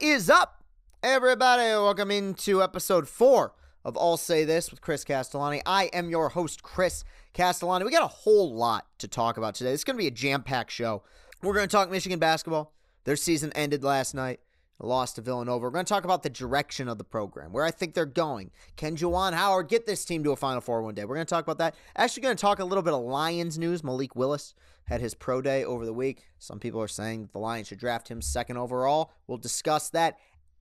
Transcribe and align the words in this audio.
is 0.00 0.30
up, 0.30 0.64
everybody? 1.02 1.62
Welcome 1.62 2.10
into 2.10 2.62
episode 2.62 3.06
four 3.06 3.52
of 3.84 3.98
All 3.98 4.16
Say 4.16 4.46
This 4.46 4.70
with 4.70 4.80
Chris 4.80 5.04
Castellani. 5.04 5.60
I 5.66 5.90
am 5.92 6.08
your 6.08 6.30
host, 6.30 6.62
Chris 6.62 7.04
Castellani. 7.34 7.84
We 7.84 7.90
got 7.90 8.04
a 8.04 8.06
whole 8.06 8.54
lot 8.54 8.86
to 9.00 9.08
talk 9.08 9.36
about 9.36 9.54
today. 9.54 9.72
It's 9.72 9.84
going 9.84 9.96
to 9.96 10.02
be 10.02 10.06
a 10.06 10.10
jam 10.10 10.42
packed 10.42 10.70
show. 10.70 11.02
We're 11.42 11.52
going 11.52 11.68
to 11.68 11.70
talk 11.70 11.90
Michigan 11.90 12.18
basketball. 12.18 12.72
Their 13.04 13.16
season 13.16 13.52
ended 13.54 13.84
last 13.84 14.14
night. 14.14 14.40
Lost 14.82 15.16
to 15.16 15.22
Villanova. 15.22 15.62
We're 15.62 15.70
going 15.70 15.84
to 15.84 15.88
talk 15.88 16.04
about 16.04 16.22
the 16.22 16.30
direction 16.30 16.88
of 16.88 16.98
the 16.98 17.04
program, 17.04 17.52
where 17.52 17.64
I 17.64 17.70
think 17.70 17.94
they're 17.94 18.06
going. 18.06 18.50
Can 18.76 18.96
Juwan 18.96 19.34
Howard 19.34 19.68
get 19.68 19.86
this 19.86 20.04
team 20.04 20.24
to 20.24 20.32
a 20.32 20.36
Final 20.36 20.60
Four 20.60 20.82
one 20.82 20.94
day? 20.94 21.04
We're 21.04 21.16
going 21.16 21.26
to 21.26 21.30
talk 21.30 21.44
about 21.44 21.58
that. 21.58 21.74
Actually, 21.96 22.22
going 22.22 22.36
to 22.36 22.40
talk 22.40 22.58
a 22.58 22.64
little 22.64 22.82
bit 22.82 22.94
of 22.94 23.02
Lions 23.02 23.58
news. 23.58 23.84
Malik 23.84 24.16
Willis 24.16 24.54
had 24.84 25.00
his 25.00 25.14
pro 25.14 25.42
day 25.42 25.64
over 25.64 25.84
the 25.84 25.92
week. 25.92 26.26
Some 26.38 26.58
people 26.58 26.80
are 26.80 26.88
saying 26.88 27.28
the 27.32 27.38
Lions 27.38 27.68
should 27.68 27.78
draft 27.78 28.08
him 28.08 28.22
second 28.22 28.56
overall. 28.56 29.12
We'll 29.26 29.38
discuss 29.38 29.90
that. 29.90 30.18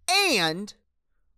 And 0.09 0.73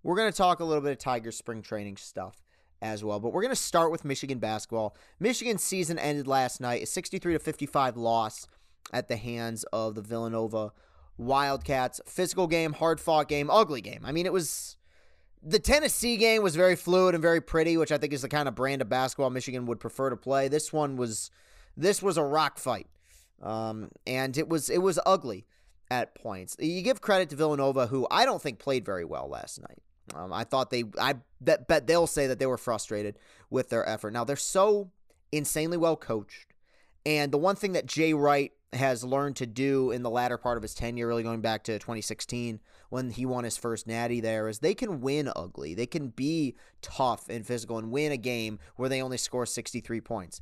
we're 0.03 0.15
going 0.15 0.31
to 0.31 0.37
talk 0.37 0.59
a 0.59 0.65
little 0.65 0.81
bit 0.81 0.91
of 0.91 0.97
Tiger 0.97 1.31
spring 1.31 1.61
training 1.61 1.97
stuff 1.97 2.41
as 2.81 3.03
well. 3.03 3.19
But 3.19 3.31
we're 3.31 3.43
going 3.43 3.55
to 3.55 3.55
start 3.55 3.91
with 3.91 4.03
Michigan 4.03 4.39
basketball. 4.39 4.95
Michigan's 5.19 5.63
season 5.63 5.99
ended 5.99 6.27
last 6.27 6.59
night, 6.59 6.83
a 6.83 6.85
63 6.85 7.33
to 7.33 7.39
55 7.39 7.95
loss 7.95 8.47
at 8.91 9.07
the 9.07 9.17
hands 9.17 9.63
of 9.71 9.95
the 9.95 10.01
Villanova 10.01 10.71
Wildcats. 11.21 12.01
Physical 12.05 12.47
game, 12.47 12.73
hard 12.73 12.99
fought 12.99 13.27
game, 13.27 13.49
ugly 13.49 13.81
game. 13.81 14.01
I 14.03 14.11
mean, 14.11 14.25
it 14.25 14.33
was. 14.33 14.77
The 15.43 15.59
Tennessee 15.59 16.17
game 16.17 16.43
was 16.43 16.55
very 16.55 16.75
fluid 16.75 17.15
and 17.15 17.21
very 17.21 17.41
pretty, 17.41 17.75
which 17.75 17.91
I 17.91 17.97
think 17.97 18.13
is 18.13 18.21
the 18.21 18.29
kind 18.29 18.47
of 18.47 18.53
brand 18.53 18.81
of 18.81 18.89
basketball 18.89 19.31
Michigan 19.31 19.65
would 19.65 19.79
prefer 19.79 20.11
to 20.11 20.17
play. 20.17 20.47
This 20.47 20.71
one 20.71 20.97
was, 20.97 21.31
this 21.75 21.99
was 22.01 22.17
a 22.17 22.23
rock 22.23 22.59
fight, 22.59 22.85
um, 23.41 23.89
and 24.05 24.37
it 24.37 24.47
was 24.47 24.69
it 24.69 24.79
was 24.79 24.99
ugly 25.03 25.47
at 25.89 26.13
points. 26.13 26.55
You 26.59 26.83
give 26.83 27.01
credit 27.01 27.29
to 27.29 27.35
Villanova, 27.35 27.87
who 27.87 28.07
I 28.11 28.25
don't 28.25 28.41
think 28.41 28.59
played 28.59 28.85
very 28.85 29.03
well 29.03 29.27
last 29.27 29.59
night. 29.59 29.81
Um, 30.13 30.31
I 30.31 30.43
thought 30.43 30.69
they, 30.69 30.83
I 30.99 31.15
bet, 31.39 31.67
bet 31.67 31.87
they'll 31.87 32.07
say 32.07 32.27
that 32.27 32.37
they 32.37 32.45
were 32.45 32.57
frustrated 32.57 33.17
with 33.49 33.69
their 33.69 33.87
effort. 33.87 34.11
Now 34.11 34.23
they're 34.23 34.35
so 34.35 34.91
insanely 35.31 35.77
well 35.77 35.95
coached, 35.95 36.53
and 37.05 37.31
the 37.31 37.37
one 37.37 37.55
thing 37.55 37.71
that 37.73 37.85
Jay 37.85 38.13
Wright 38.13 38.51
has 38.73 39.03
learned 39.03 39.35
to 39.35 39.45
do 39.45 39.91
in 39.91 40.01
the 40.01 40.09
latter 40.09 40.37
part 40.37 40.57
of 40.57 40.63
his 40.63 40.73
tenure, 40.73 41.07
really 41.07 41.23
going 41.23 41.41
back 41.41 41.63
to 41.63 41.73
2016 41.73 42.59
when 42.89 43.09
he 43.09 43.25
won 43.25 43.43
his 43.43 43.57
first 43.57 43.85
natty 43.85 44.21
there, 44.21 44.47
is 44.47 44.59
they 44.59 44.73
can 44.73 45.01
win 45.01 45.29
ugly. 45.35 45.73
They 45.73 45.85
can 45.85 46.09
be 46.09 46.55
tough 46.81 47.27
and 47.29 47.45
physical 47.45 47.77
and 47.77 47.91
win 47.91 48.11
a 48.11 48.17
game 48.17 48.59
where 48.77 48.89
they 48.89 49.01
only 49.01 49.17
score 49.17 49.45
63 49.45 49.99
points. 50.01 50.41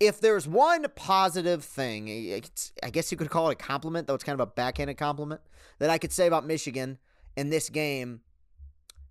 If 0.00 0.20
there's 0.20 0.48
one 0.48 0.86
positive 0.96 1.62
thing, 1.62 2.42
I 2.82 2.90
guess 2.90 3.12
you 3.12 3.18
could 3.18 3.30
call 3.30 3.50
it 3.50 3.52
a 3.52 3.56
compliment, 3.56 4.08
though 4.08 4.14
it's 4.14 4.24
kind 4.24 4.34
of 4.40 4.48
a 4.48 4.50
backhanded 4.50 4.96
compliment, 4.96 5.40
that 5.78 5.90
I 5.90 5.98
could 5.98 6.12
say 6.12 6.26
about 6.26 6.44
Michigan 6.44 6.98
in 7.36 7.50
this 7.50 7.68
game, 7.68 8.22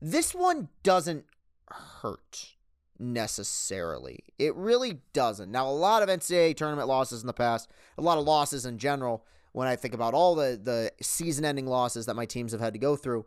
this 0.02 0.36
one 0.36 0.68
doesn't 0.84 1.26
hurt 1.70 2.56
necessarily. 3.02 4.20
It 4.38 4.56
really 4.56 5.00
doesn't. 5.14 5.52
Now, 5.52 5.68
a 5.68 5.72
lot 5.72 6.04
of 6.04 6.10
NCAA 6.10 6.56
tournament 6.56 6.88
losses 6.88 7.22
in 7.22 7.28
the 7.28 7.34
past, 7.34 7.70
a 7.98 8.02
lot 8.02 8.18
of 8.18 8.26
losses 8.26 8.66
in 8.66 8.78
general, 8.78 9.26
when 9.54 9.68
I 9.68 9.76
think 9.76 9.94
about 9.94 10.14
all 10.14 10.36
the, 10.36 10.60
the 10.62 10.92
season 11.02 11.44
ending 11.44 11.68
losses 11.68 12.06
that 12.06 12.16
my 12.16 12.26
teams 12.26 12.52
have 12.54 12.62
had 12.62 12.74
to 12.74 12.80
go 12.80 12.96
through, 12.96 13.26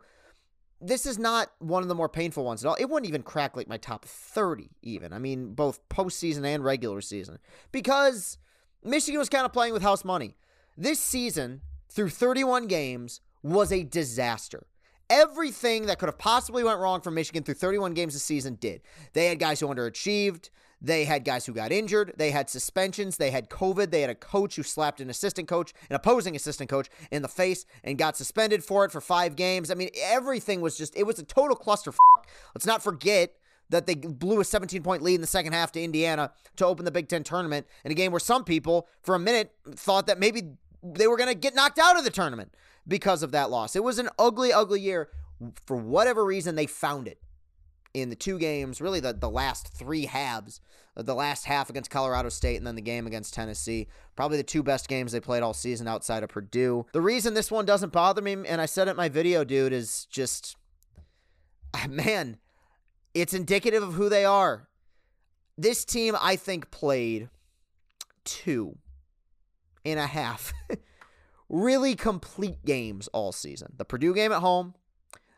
this 0.81 1.05
is 1.05 1.19
not 1.19 1.51
one 1.59 1.83
of 1.83 1.89
the 1.89 1.95
more 1.95 2.09
painful 2.09 2.43
ones 2.43 2.63
at 2.63 2.67
all. 2.67 2.75
It 2.75 2.89
wouldn't 2.89 3.07
even 3.07 3.21
crack 3.21 3.55
like 3.55 3.67
my 3.67 3.77
top 3.77 4.05
30, 4.05 4.71
even. 4.81 5.13
I 5.13 5.19
mean, 5.19 5.53
both 5.53 5.87
postseason 5.89 6.45
and 6.45 6.63
regular 6.63 7.01
season. 7.01 7.37
Because 7.71 8.37
Michigan 8.83 9.19
was 9.19 9.29
kind 9.29 9.45
of 9.45 9.53
playing 9.53 9.73
with 9.73 9.83
house 9.83 10.03
money. 10.03 10.35
This 10.77 10.99
season, 10.99 11.61
through 11.89 12.09
31 12.09 12.67
games, 12.67 13.21
was 13.43 13.71
a 13.71 13.83
disaster. 13.83 14.67
Everything 15.09 15.85
that 15.85 15.99
could 15.99 16.09
have 16.09 16.17
possibly 16.17 16.63
went 16.63 16.79
wrong 16.79 17.01
for 17.01 17.11
Michigan 17.11 17.43
through 17.43 17.55
31 17.55 17.93
games 17.93 18.13
this 18.13 18.23
season 18.23 18.55
did. 18.55 18.81
They 19.13 19.27
had 19.27 19.39
guys 19.39 19.59
who 19.59 19.67
underachieved. 19.67 20.49
They 20.81 21.05
had 21.05 21.23
guys 21.23 21.45
who 21.45 21.53
got 21.53 21.71
injured. 21.71 22.13
They 22.17 22.31
had 22.31 22.49
suspensions. 22.49 23.17
They 23.17 23.31
had 23.31 23.49
COVID. 23.49 23.91
They 23.91 24.01
had 24.01 24.09
a 24.09 24.15
coach 24.15 24.55
who 24.55 24.63
slapped 24.63 25.01
an 25.01 25.09
assistant 25.09 25.47
coach, 25.47 25.73
an 25.89 25.95
opposing 25.95 26.35
assistant 26.35 26.69
coach, 26.69 26.89
in 27.11 27.21
the 27.21 27.27
face 27.27 27.65
and 27.83 27.97
got 27.97 28.17
suspended 28.17 28.63
for 28.63 28.85
it 28.85 28.91
for 28.91 29.01
five 29.01 29.35
games. 29.35 29.71
I 29.71 29.75
mean, 29.75 29.89
everything 30.01 30.61
was 30.61 30.77
just, 30.77 30.95
it 30.95 31.03
was 31.03 31.17
a 31.17 31.23
total 31.23 31.55
cluster. 31.55 31.93
Let's 32.53 32.65
not 32.65 32.83
forget 32.83 33.35
that 33.69 33.87
they 33.87 33.95
blew 33.95 34.39
a 34.39 34.45
17 34.45 34.83
point 34.83 35.01
lead 35.01 35.15
in 35.15 35.21
the 35.21 35.27
second 35.27 35.53
half 35.53 35.71
to 35.73 35.81
Indiana 35.81 36.31
to 36.57 36.65
open 36.65 36.85
the 36.85 36.91
Big 36.91 37.07
Ten 37.07 37.23
tournament 37.23 37.65
in 37.83 37.91
a 37.91 37.95
game 37.95 38.11
where 38.11 38.19
some 38.19 38.43
people, 38.43 38.87
for 39.01 39.15
a 39.15 39.19
minute, 39.19 39.53
thought 39.75 40.07
that 40.07 40.19
maybe 40.19 40.53
they 40.83 41.07
were 41.07 41.17
going 41.17 41.29
to 41.29 41.35
get 41.35 41.55
knocked 41.55 41.79
out 41.79 41.97
of 41.97 42.03
the 42.03 42.11
tournament 42.11 42.53
because 42.87 43.23
of 43.23 43.31
that 43.31 43.49
loss. 43.49 43.75
It 43.75 43.83
was 43.83 43.99
an 43.99 44.09
ugly, 44.17 44.51
ugly 44.53 44.81
year. 44.81 45.09
For 45.65 45.75
whatever 45.75 46.23
reason, 46.23 46.55
they 46.55 46.65
found 46.65 47.07
it 47.07 47.19
in 47.93 48.09
the 48.09 48.15
two 48.15 48.37
games, 48.37 48.81
really 48.81 48.99
the, 48.99 49.13
the 49.13 49.29
last 49.29 49.69
three 49.73 50.05
halves, 50.05 50.59
uh, 50.97 51.01
the 51.01 51.15
last 51.15 51.45
half 51.45 51.69
against 51.69 51.89
Colorado 51.89 52.29
State 52.29 52.57
and 52.57 52.67
then 52.67 52.75
the 52.75 52.81
game 52.81 53.07
against 53.07 53.33
Tennessee. 53.33 53.87
Probably 54.15 54.37
the 54.37 54.43
two 54.43 54.63
best 54.63 54.87
games 54.87 55.11
they 55.11 55.19
played 55.19 55.43
all 55.43 55.53
season 55.53 55.87
outside 55.87 56.21
of 56.21 56.29
Purdue. 56.29 56.85
The 56.91 57.01
reason 57.01 57.33
this 57.33 57.51
one 57.51 57.65
doesn't 57.65 57.93
bother 57.93 58.21
me, 58.21 58.33
and 58.33 58.59
I 58.59 58.65
said 58.65 58.87
it 58.87 58.91
in 58.91 58.97
my 58.97 59.09
video, 59.09 59.43
dude, 59.43 59.73
is 59.73 60.05
just, 60.09 60.57
ah, 61.73 61.87
man, 61.89 62.37
it's 63.13 63.33
indicative 63.33 63.81
of 63.81 63.93
who 63.93 64.09
they 64.09 64.25
are. 64.25 64.67
This 65.57 65.85
team, 65.85 66.17
I 66.21 66.35
think, 66.35 66.71
played 66.71 67.29
two 68.25 68.77
and 69.85 69.99
a 69.99 70.07
half 70.07 70.53
really 71.49 71.95
complete 71.95 72.65
games 72.65 73.07
all 73.09 73.31
season. 73.31 73.73
The 73.77 73.85
Purdue 73.85 74.13
game 74.13 74.31
at 74.31 74.41
home, 74.41 74.73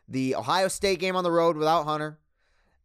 the 0.08 0.34
Ohio 0.34 0.68
State 0.68 1.00
game 1.00 1.16
on 1.16 1.24
the 1.24 1.30
road 1.30 1.56
without 1.56 1.84
Hunter, 1.84 2.18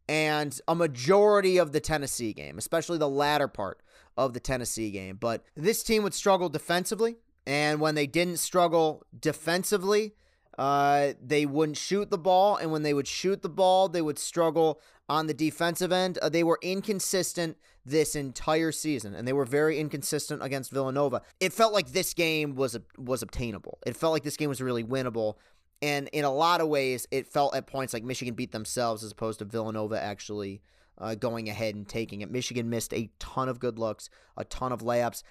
and 0.08 0.58
a 0.68 0.74
majority 0.74 1.56
of 1.56 1.72
the 1.72 1.80
Tennessee 1.80 2.32
game, 2.32 2.58
especially 2.58 2.98
the 2.98 3.08
latter 3.08 3.48
part 3.48 3.80
of 4.16 4.34
the 4.34 4.40
Tennessee 4.40 4.90
game. 4.90 5.16
But 5.18 5.44
this 5.56 5.82
team 5.82 6.02
would 6.02 6.14
struggle 6.14 6.48
defensively, 6.48 7.16
and 7.46 7.80
when 7.80 7.94
they 7.94 8.06
didn't 8.06 8.36
struggle 8.38 9.04
defensively, 9.18 10.14
uh, 10.58 11.12
they 11.22 11.46
wouldn't 11.46 11.76
shoot 11.76 12.10
the 12.10 12.18
ball, 12.18 12.56
and 12.56 12.70
when 12.70 12.82
they 12.82 12.94
would 12.94 13.08
shoot 13.08 13.42
the 13.42 13.48
ball, 13.48 13.88
they 13.88 14.02
would 14.02 14.18
struggle 14.18 14.80
on 15.08 15.26
the 15.26 15.34
defensive 15.34 15.92
end. 15.92 16.18
Uh, 16.18 16.28
they 16.28 16.44
were 16.44 16.58
inconsistent 16.62 17.56
this 17.84 18.14
entire 18.14 18.72
season, 18.72 19.14
and 19.14 19.26
they 19.26 19.32
were 19.32 19.44
very 19.44 19.78
inconsistent 19.78 20.42
against 20.42 20.70
Villanova. 20.70 21.22
It 21.40 21.52
felt 21.52 21.72
like 21.72 21.88
this 21.88 22.14
game 22.14 22.54
was 22.54 22.78
was 22.96 23.22
obtainable. 23.22 23.78
It 23.86 23.96
felt 23.96 24.12
like 24.12 24.22
this 24.22 24.36
game 24.36 24.48
was 24.48 24.60
really 24.60 24.84
winnable, 24.84 25.34
and 25.82 26.08
in 26.12 26.24
a 26.24 26.32
lot 26.32 26.60
of 26.60 26.68
ways, 26.68 27.06
it 27.10 27.26
felt 27.26 27.54
at 27.54 27.66
points 27.66 27.92
like 27.92 28.04
Michigan 28.04 28.34
beat 28.34 28.52
themselves 28.52 29.02
as 29.02 29.12
opposed 29.12 29.40
to 29.40 29.44
Villanova 29.44 30.00
actually 30.00 30.62
uh, 30.98 31.14
going 31.14 31.48
ahead 31.48 31.74
and 31.74 31.88
taking 31.88 32.20
it. 32.20 32.30
Michigan 32.30 32.70
missed 32.70 32.94
a 32.94 33.10
ton 33.18 33.48
of 33.48 33.58
good 33.58 33.78
looks, 33.78 34.08
a 34.36 34.44
ton 34.44 34.72
of 34.72 34.80
layups. 34.80 35.22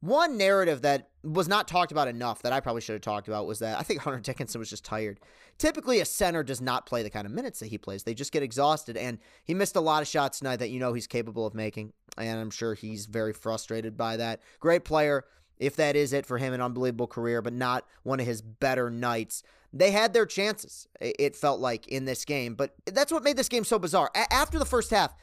One 0.00 0.38
narrative 0.38 0.80
that 0.82 1.10
was 1.22 1.46
not 1.46 1.68
talked 1.68 1.92
about 1.92 2.08
enough 2.08 2.40
that 2.42 2.52
I 2.52 2.60
probably 2.60 2.80
should 2.80 2.94
have 2.94 3.02
talked 3.02 3.28
about 3.28 3.46
was 3.46 3.58
that 3.58 3.78
I 3.78 3.82
think 3.82 4.00
Hunter 4.00 4.20
Dickinson 4.22 4.58
was 4.58 4.70
just 4.70 4.84
tired. 4.84 5.20
Typically, 5.58 6.00
a 6.00 6.06
center 6.06 6.42
does 6.42 6.62
not 6.62 6.86
play 6.86 7.02
the 7.02 7.10
kind 7.10 7.26
of 7.26 7.32
minutes 7.32 7.60
that 7.60 7.66
he 7.66 7.76
plays. 7.76 8.02
They 8.02 8.14
just 8.14 8.32
get 8.32 8.42
exhausted, 8.42 8.96
and 8.96 9.18
he 9.44 9.52
missed 9.52 9.76
a 9.76 9.80
lot 9.80 10.00
of 10.00 10.08
shots 10.08 10.38
tonight 10.38 10.56
that 10.56 10.70
you 10.70 10.80
know 10.80 10.94
he's 10.94 11.06
capable 11.06 11.44
of 11.44 11.54
making, 11.54 11.92
and 12.16 12.40
I'm 12.40 12.50
sure 12.50 12.72
he's 12.72 13.04
very 13.04 13.34
frustrated 13.34 13.96
by 13.98 14.16
that. 14.16 14.40
Great 14.58 14.84
player, 14.86 15.26
if 15.58 15.76
that 15.76 15.96
is 15.96 16.14
it 16.14 16.24
for 16.24 16.38
him, 16.38 16.54
an 16.54 16.62
unbelievable 16.62 17.06
career, 17.06 17.42
but 17.42 17.52
not 17.52 17.86
one 18.02 18.20
of 18.20 18.26
his 18.26 18.40
better 18.40 18.88
nights. 18.88 19.42
They 19.70 19.90
had 19.90 20.14
their 20.14 20.26
chances, 20.26 20.88
it 20.98 21.36
felt 21.36 21.60
like, 21.60 21.86
in 21.88 22.06
this 22.06 22.24
game, 22.24 22.54
but 22.54 22.74
that's 22.86 23.12
what 23.12 23.22
made 23.22 23.36
this 23.36 23.50
game 23.50 23.64
so 23.64 23.78
bizarre. 23.78 24.10
A- 24.16 24.32
after 24.32 24.58
the 24.58 24.64
first 24.64 24.90
half, 24.90 25.14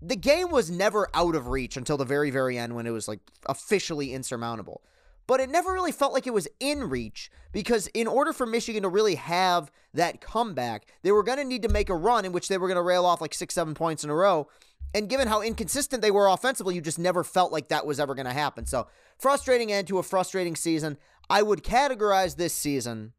the 0.00 0.16
game 0.16 0.50
was 0.50 0.70
never 0.70 1.08
out 1.14 1.34
of 1.34 1.48
reach 1.48 1.76
until 1.76 1.96
the 1.96 2.04
very, 2.04 2.30
very 2.30 2.56
end 2.58 2.74
when 2.74 2.86
it 2.86 2.90
was 2.90 3.08
like 3.08 3.20
officially 3.46 4.12
insurmountable. 4.12 4.82
But 5.26 5.40
it 5.40 5.50
never 5.50 5.72
really 5.72 5.92
felt 5.92 6.14
like 6.14 6.26
it 6.26 6.32
was 6.32 6.48
in 6.58 6.84
reach 6.84 7.30
because, 7.52 7.86
in 7.88 8.06
order 8.06 8.32
for 8.32 8.46
Michigan 8.46 8.82
to 8.82 8.88
really 8.88 9.16
have 9.16 9.70
that 9.92 10.22
comeback, 10.22 10.86
they 11.02 11.12
were 11.12 11.22
going 11.22 11.36
to 11.36 11.44
need 11.44 11.62
to 11.62 11.68
make 11.68 11.90
a 11.90 11.94
run 11.94 12.24
in 12.24 12.32
which 12.32 12.48
they 12.48 12.56
were 12.56 12.66
going 12.66 12.76
to 12.76 12.82
rail 12.82 13.04
off 13.04 13.20
like 13.20 13.34
six, 13.34 13.54
seven 13.54 13.74
points 13.74 14.02
in 14.02 14.08
a 14.08 14.14
row. 14.14 14.48
And 14.94 15.08
given 15.08 15.28
how 15.28 15.42
inconsistent 15.42 16.00
they 16.00 16.10
were 16.10 16.28
offensively, 16.28 16.74
you 16.74 16.80
just 16.80 16.98
never 16.98 17.22
felt 17.22 17.52
like 17.52 17.68
that 17.68 17.84
was 17.84 18.00
ever 18.00 18.14
going 18.14 18.26
to 18.26 18.32
happen. 18.32 18.64
So, 18.64 18.86
frustrating 19.18 19.70
end 19.70 19.86
to 19.88 19.98
a 19.98 20.02
frustrating 20.02 20.56
season. 20.56 20.96
I 21.28 21.42
would 21.42 21.62
categorize 21.62 22.36
this 22.36 22.54
season 22.54 23.12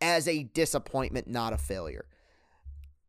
as 0.00 0.28
a 0.28 0.44
disappointment, 0.44 1.26
not 1.26 1.52
a 1.52 1.58
failure. 1.58 2.06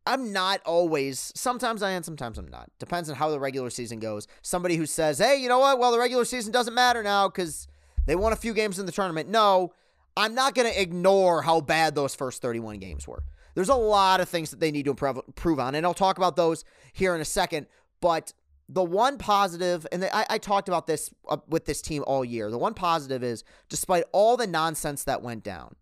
I'm 0.06 0.32
not 0.32 0.60
always, 0.66 1.32
sometimes 1.34 1.82
I 1.82 1.92
am, 1.92 2.02
sometimes 2.02 2.36
I'm 2.36 2.48
not. 2.48 2.70
Depends 2.78 3.08
on 3.08 3.16
how 3.16 3.30
the 3.30 3.40
regular 3.40 3.70
season 3.70 4.00
goes. 4.00 4.26
Somebody 4.42 4.76
who 4.76 4.86
says, 4.86 5.18
hey, 5.18 5.36
you 5.36 5.48
know 5.48 5.58
what? 5.58 5.78
Well, 5.78 5.92
the 5.92 5.98
regular 5.98 6.24
season 6.24 6.52
doesn't 6.52 6.74
matter 6.74 7.02
now 7.02 7.28
because 7.28 7.66
they 8.06 8.14
won 8.14 8.32
a 8.32 8.36
few 8.36 8.52
games 8.52 8.78
in 8.78 8.86
the 8.86 8.92
tournament. 8.92 9.28
No, 9.28 9.72
I'm 10.16 10.34
not 10.34 10.54
going 10.54 10.70
to 10.70 10.80
ignore 10.80 11.42
how 11.42 11.60
bad 11.60 11.94
those 11.94 12.14
first 12.14 12.42
31 12.42 12.78
games 12.78 13.08
were. 13.08 13.22
There's 13.54 13.68
a 13.68 13.74
lot 13.74 14.20
of 14.20 14.28
things 14.28 14.50
that 14.50 14.60
they 14.60 14.70
need 14.70 14.84
to 14.84 14.90
improve 14.90 15.60
on, 15.60 15.74
and 15.74 15.86
I'll 15.86 15.94
talk 15.94 16.18
about 16.18 16.36
those 16.36 16.64
here 16.92 17.14
in 17.14 17.20
a 17.20 17.24
second. 17.24 17.66
But 18.00 18.32
the 18.68 18.82
one 18.82 19.16
positive, 19.16 19.86
and 19.92 20.04
I, 20.04 20.26
I 20.30 20.38
talked 20.38 20.68
about 20.68 20.86
this 20.86 21.10
uh, 21.28 21.38
with 21.48 21.64
this 21.64 21.80
team 21.80 22.02
all 22.06 22.24
year, 22.24 22.50
the 22.50 22.58
one 22.58 22.74
positive 22.74 23.22
is 23.22 23.44
despite 23.68 24.04
all 24.12 24.36
the 24.36 24.46
nonsense 24.46 25.04
that 25.04 25.22
went 25.22 25.44
down, 25.44 25.76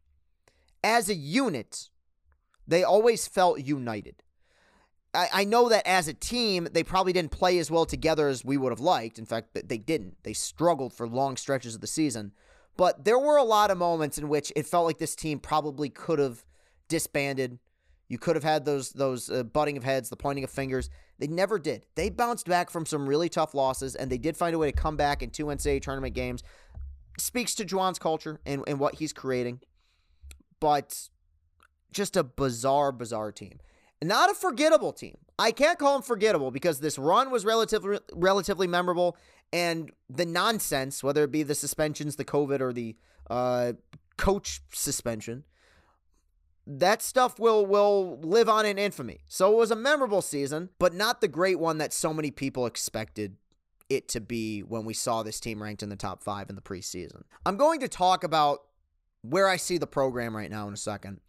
as 0.85 1.09
a 1.09 1.15
unit, 1.15 1.89
they 2.73 2.85
always 2.85 3.29
felt 3.29 3.61
united. 3.61 4.23
I, 5.15 5.29
I 5.33 5.45
know 5.45 5.69
that 5.69 5.87
as 5.87 6.09
a 6.09 6.15
team, 6.15 6.69
they 6.73 6.83
probably 6.83 7.13
didn't 7.13 7.31
play 7.31 7.59
as 7.59 7.71
well 7.71 7.85
together 7.85 8.29
as 8.29 8.45
we 8.45 8.57
would 8.57 8.73
have 8.73 8.81
liked. 8.81 9.19
In 9.19 9.27
fact, 9.27 9.49
they 9.53 9.79
didn't. 9.79 10.17
They 10.23 10.33
struggled 10.33 10.93
for 10.95 11.07
long 11.07 11.37
stretches 11.37 11.75
of 11.75 11.81
the 11.81 11.87
season. 11.87 12.33
But 12.77 13.05
there 13.05 13.19
were 13.19 13.37
a 13.37 13.45
lot 13.45 13.71
of 13.71 13.77
moments 13.77 14.17
in 14.17 14.29
which 14.29 14.53
it 14.57 14.67
felt 14.67 14.87
like 14.87 14.99
this 14.99 15.15
team 15.15 15.39
probably 15.39 15.91
could 15.91 16.19
have 16.19 16.45
disbanded. 16.89 17.59
You 18.09 18.19
could 18.19 18.37
have 18.37 18.45
had 18.45 18.65
those 18.65 18.91
those 18.91 19.31
uh, 19.31 19.43
butting 19.43 19.77
of 19.77 19.85
heads, 19.85 20.09
the 20.09 20.17
pointing 20.17 20.45
of 20.45 20.51
fingers. 20.51 20.89
They 21.19 21.27
never 21.27 21.59
did. 21.59 21.87
They 21.95 22.09
bounced 22.09 22.47
back 22.47 22.71
from 22.71 22.87
some 22.87 23.07
really 23.07 23.29
tough 23.29 23.55
losses, 23.55 23.95
and 23.95 24.11
they 24.11 24.19
did 24.19 24.37
find 24.37 24.55
a 24.55 24.59
way 24.59 24.71
to 24.71 24.77
come 24.77 24.97
back 24.97 25.23
in 25.23 25.31
two 25.31 25.47
NCAA 25.47 25.83
tournament 25.83 26.15
games. 26.15 26.43
Speaks 27.19 27.55
to 27.57 27.65
Juwan's 27.65 27.99
culture 27.99 28.41
and, 28.47 28.65
and 28.67 28.81
what 28.81 28.97
he's 28.97 29.13
creating. 29.13 29.61
But 30.59 31.09
just 31.93 32.17
a 32.17 32.25
bizarre, 32.25 32.93
bizarre 32.93 33.33
team. 33.33 33.61
Not 34.03 34.31
a 34.31 34.35
forgettable 34.35 34.93
team. 34.93 35.17
I 35.39 35.53
can't 35.53 35.79
call 35.79 35.95
them 35.95 36.03
forgettable 36.03 36.51
because 36.51 36.81
this 36.81 36.99
run 36.99 37.31
was 37.31 37.45
relatively 37.45 37.99
relatively 38.13 38.67
memorable, 38.67 39.17
and 39.53 39.93
the 40.11 40.27
nonsense, 40.27 41.05
whether 41.05 41.25
it 41.25 41.31
be 41.31 41.43
the 41.43 41.55
suspensions, 41.55 42.17
the 42.17 42.25
COVID, 42.25 42.61
or 42.61 42.73
the 42.73 42.97
uh, 43.31 43.75
coach 44.17 44.61
suspension, 44.73 45.45
that 46.67 47.01
stuff 47.03 47.39
will 47.39 47.65
will 47.65 48.19
live 48.21 48.49
on 48.49 48.67
in 48.67 48.79
infamy. 48.79 49.21
So 49.29 49.53
it 49.53 49.57
was 49.57 49.71
a 49.71 49.77
memorable 49.77 50.23
season, 50.23 50.71
but 50.79 50.95
not 50.95 51.21
the 51.21 51.29
great 51.29 51.59
one 51.59 51.79
that 51.79 51.93
so 51.93 52.13
many 52.13 52.31
people 52.31 52.67
expected 52.67 53.37
it 53.89 54.09
to 54.09 54.21
be 54.21 54.61
when 54.61 54.85
we 54.85 54.95
saw 54.95 55.23
this 55.23 55.39
team 55.39 55.63
ranked 55.63 55.83
in 55.83 55.89
the 55.91 55.97
top 55.97 56.23
five 56.23 56.49
in 56.49 56.57
the 56.57 56.63
preseason. 56.63 57.23
I'm 57.45 57.57
going 57.57 57.81
to 57.81 57.89
talk 57.89 58.25
about 58.25 58.63
where 59.23 59.49
I 59.49 59.57
see 59.57 59.79
the 59.79 59.87
program 59.87 60.37
right 60.37 60.51
now 60.51 60.67
in 60.67 60.75
a 60.75 60.79
second. 60.79 61.21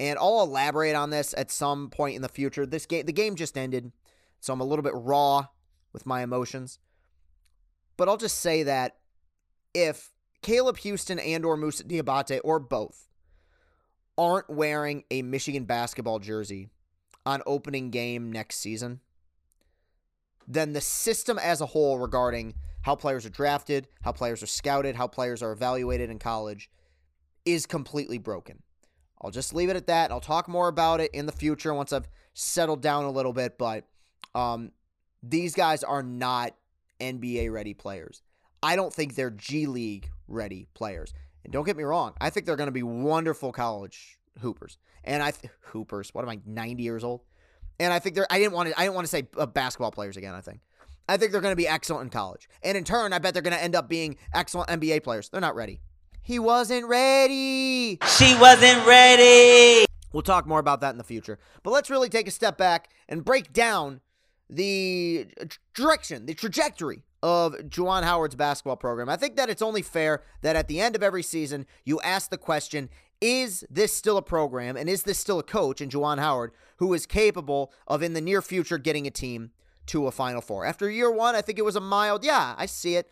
And 0.00 0.18
I'll 0.18 0.40
elaborate 0.40 0.94
on 0.94 1.10
this 1.10 1.34
at 1.36 1.50
some 1.50 1.90
point 1.90 2.16
in 2.16 2.22
the 2.22 2.28
future. 2.28 2.64
This 2.64 2.86
game 2.86 3.04
the 3.04 3.12
game 3.12 3.36
just 3.36 3.58
ended, 3.58 3.92
so 4.40 4.54
I'm 4.54 4.60
a 4.60 4.64
little 4.64 4.82
bit 4.82 4.94
raw 4.94 5.48
with 5.92 6.06
my 6.06 6.22
emotions. 6.22 6.78
But 7.98 8.08
I'll 8.08 8.16
just 8.16 8.38
say 8.38 8.62
that 8.62 8.96
if 9.74 10.10
Caleb 10.40 10.78
Houston 10.78 11.18
and 11.18 11.44
or 11.44 11.58
Moussa 11.58 11.84
Diabate 11.84 12.40
or 12.42 12.58
both 12.58 13.08
aren't 14.16 14.48
wearing 14.48 15.04
a 15.10 15.20
Michigan 15.20 15.66
basketball 15.66 16.18
jersey 16.18 16.70
on 17.26 17.42
opening 17.44 17.90
game 17.90 18.32
next 18.32 18.56
season, 18.56 19.00
then 20.48 20.72
the 20.72 20.80
system 20.80 21.38
as 21.38 21.60
a 21.60 21.66
whole 21.66 21.98
regarding 21.98 22.54
how 22.82 22.96
players 22.96 23.26
are 23.26 23.30
drafted, 23.30 23.86
how 24.00 24.12
players 24.12 24.42
are 24.42 24.46
scouted, 24.46 24.96
how 24.96 25.06
players 25.06 25.42
are 25.42 25.52
evaluated 25.52 26.08
in 26.08 26.18
college 26.18 26.70
is 27.44 27.66
completely 27.66 28.16
broken. 28.16 28.62
I'll 29.22 29.30
just 29.30 29.54
leave 29.54 29.68
it 29.68 29.76
at 29.76 29.86
that. 29.88 30.10
I'll 30.10 30.20
talk 30.20 30.48
more 30.48 30.68
about 30.68 31.00
it 31.00 31.10
in 31.12 31.26
the 31.26 31.32
future 31.32 31.74
once 31.74 31.92
I've 31.92 32.08
settled 32.34 32.80
down 32.80 33.04
a 33.04 33.10
little 33.10 33.32
bit, 33.32 33.58
but 33.58 33.84
um, 34.34 34.72
these 35.22 35.54
guys 35.54 35.84
are 35.84 36.02
not 36.02 36.54
NBA 37.00 37.52
ready 37.52 37.74
players. 37.74 38.22
I 38.62 38.76
don't 38.76 38.92
think 38.92 39.14
they're 39.14 39.30
G 39.30 39.66
League 39.66 40.10
ready 40.28 40.68
players. 40.74 41.12
And 41.44 41.52
don't 41.52 41.64
get 41.64 41.76
me 41.76 41.84
wrong, 41.84 42.14
I 42.20 42.30
think 42.30 42.46
they're 42.46 42.56
going 42.56 42.68
to 42.68 42.72
be 42.72 42.82
wonderful 42.82 43.52
college 43.52 44.18
hoopers. 44.40 44.78
And 45.04 45.22
I 45.22 45.30
th- 45.30 45.52
hoopers, 45.60 46.14
what 46.14 46.22
am 46.22 46.28
I 46.28 46.40
90 46.44 46.82
years 46.82 47.04
old? 47.04 47.22
And 47.78 47.92
I 47.92 47.98
think 47.98 48.14
they're 48.14 48.26
I 48.30 48.38
didn't 48.38 48.52
want 48.52 48.68
to 48.68 48.78
I 48.78 48.84
didn't 48.84 48.94
want 48.94 49.06
to 49.06 49.10
say 49.10 49.26
uh, 49.38 49.46
basketball 49.46 49.90
players 49.90 50.18
again, 50.18 50.34
I 50.34 50.42
think. 50.42 50.60
I 51.08 51.16
think 51.16 51.32
they're 51.32 51.40
going 51.40 51.52
to 51.52 51.56
be 51.56 51.66
excellent 51.66 52.04
in 52.04 52.10
college. 52.10 52.48
And 52.62 52.76
in 52.76 52.84
turn, 52.84 53.12
I 53.12 53.18
bet 53.18 53.32
they're 53.32 53.42
going 53.42 53.56
to 53.56 53.62
end 53.62 53.74
up 53.74 53.88
being 53.88 54.16
excellent 54.34 54.68
NBA 54.68 55.02
players. 55.02 55.28
They're 55.28 55.40
not 55.40 55.56
ready. 55.56 55.80
He 56.22 56.38
wasn't 56.38 56.86
ready. 56.86 57.98
She 58.18 58.34
wasn't 58.36 58.86
ready. 58.86 59.86
We'll 60.12 60.22
talk 60.22 60.46
more 60.46 60.58
about 60.58 60.80
that 60.80 60.90
in 60.90 60.98
the 60.98 61.04
future. 61.04 61.38
But 61.62 61.70
let's 61.70 61.90
really 61.90 62.08
take 62.08 62.28
a 62.28 62.32
step 62.32 62.58
back 62.58 62.90
and 63.08 63.24
break 63.24 63.52
down 63.52 64.00
the 64.48 65.28
direction, 65.74 66.26
the 66.26 66.34
trajectory 66.34 67.04
of 67.22 67.54
Juwan 67.54 68.02
Howard's 68.02 68.34
basketball 68.34 68.76
program. 68.76 69.08
I 69.08 69.16
think 69.16 69.36
that 69.36 69.50
it's 69.50 69.62
only 69.62 69.82
fair 69.82 70.22
that 70.42 70.56
at 70.56 70.68
the 70.68 70.80
end 70.80 70.96
of 70.96 71.02
every 71.02 71.22
season, 71.22 71.66
you 71.84 72.00
ask 72.00 72.30
the 72.30 72.38
question 72.38 72.88
is 73.20 73.64
this 73.70 73.92
still 73.92 74.16
a 74.16 74.22
program 74.22 74.76
and 74.76 74.88
is 74.88 75.02
this 75.02 75.18
still 75.18 75.38
a 75.38 75.42
coach 75.42 75.80
in 75.82 75.90
Juwan 75.90 76.18
Howard 76.18 76.52
who 76.78 76.94
is 76.94 77.04
capable 77.04 77.70
of 77.86 78.02
in 78.02 78.14
the 78.14 78.20
near 78.20 78.40
future 78.40 78.78
getting 78.78 79.06
a 79.06 79.10
team 79.10 79.50
to 79.86 80.06
a 80.06 80.10
Final 80.10 80.40
Four? 80.40 80.64
After 80.64 80.90
year 80.90 81.10
one, 81.10 81.34
I 81.34 81.42
think 81.42 81.58
it 81.58 81.64
was 81.64 81.76
a 81.76 81.80
mild, 81.80 82.24
yeah, 82.24 82.54
I 82.56 82.66
see 82.66 82.96
it. 82.96 83.10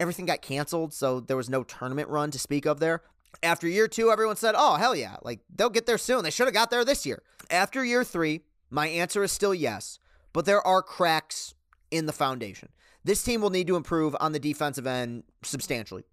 Everything 0.00 0.26
got 0.26 0.42
canceled, 0.42 0.92
so 0.92 1.20
there 1.20 1.36
was 1.36 1.50
no 1.50 1.62
tournament 1.64 2.08
run 2.08 2.30
to 2.30 2.38
speak 2.38 2.66
of 2.66 2.80
there. 2.80 3.02
After 3.42 3.68
year 3.68 3.88
two, 3.88 4.10
everyone 4.10 4.36
said, 4.36 4.54
oh, 4.56 4.76
hell 4.76 4.94
yeah, 4.94 5.16
like 5.22 5.40
they'll 5.54 5.70
get 5.70 5.86
there 5.86 5.98
soon. 5.98 6.24
They 6.24 6.30
should 6.30 6.46
have 6.46 6.54
got 6.54 6.70
there 6.70 6.84
this 6.84 7.04
year. 7.04 7.22
After 7.50 7.84
year 7.84 8.04
three, 8.04 8.42
my 8.70 8.88
answer 8.88 9.22
is 9.22 9.32
still 9.32 9.54
yes, 9.54 9.98
but 10.32 10.44
there 10.44 10.66
are 10.66 10.82
cracks 10.82 11.54
in 11.90 12.06
the 12.06 12.12
foundation. 12.12 12.70
This 13.04 13.22
team 13.22 13.40
will 13.40 13.50
need 13.50 13.66
to 13.68 13.76
improve 13.76 14.16
on 14.20 14.32
the 14.32 14.38
defensive 14.38 14.86
end 14.86 15.24
substantially 15.42 16.04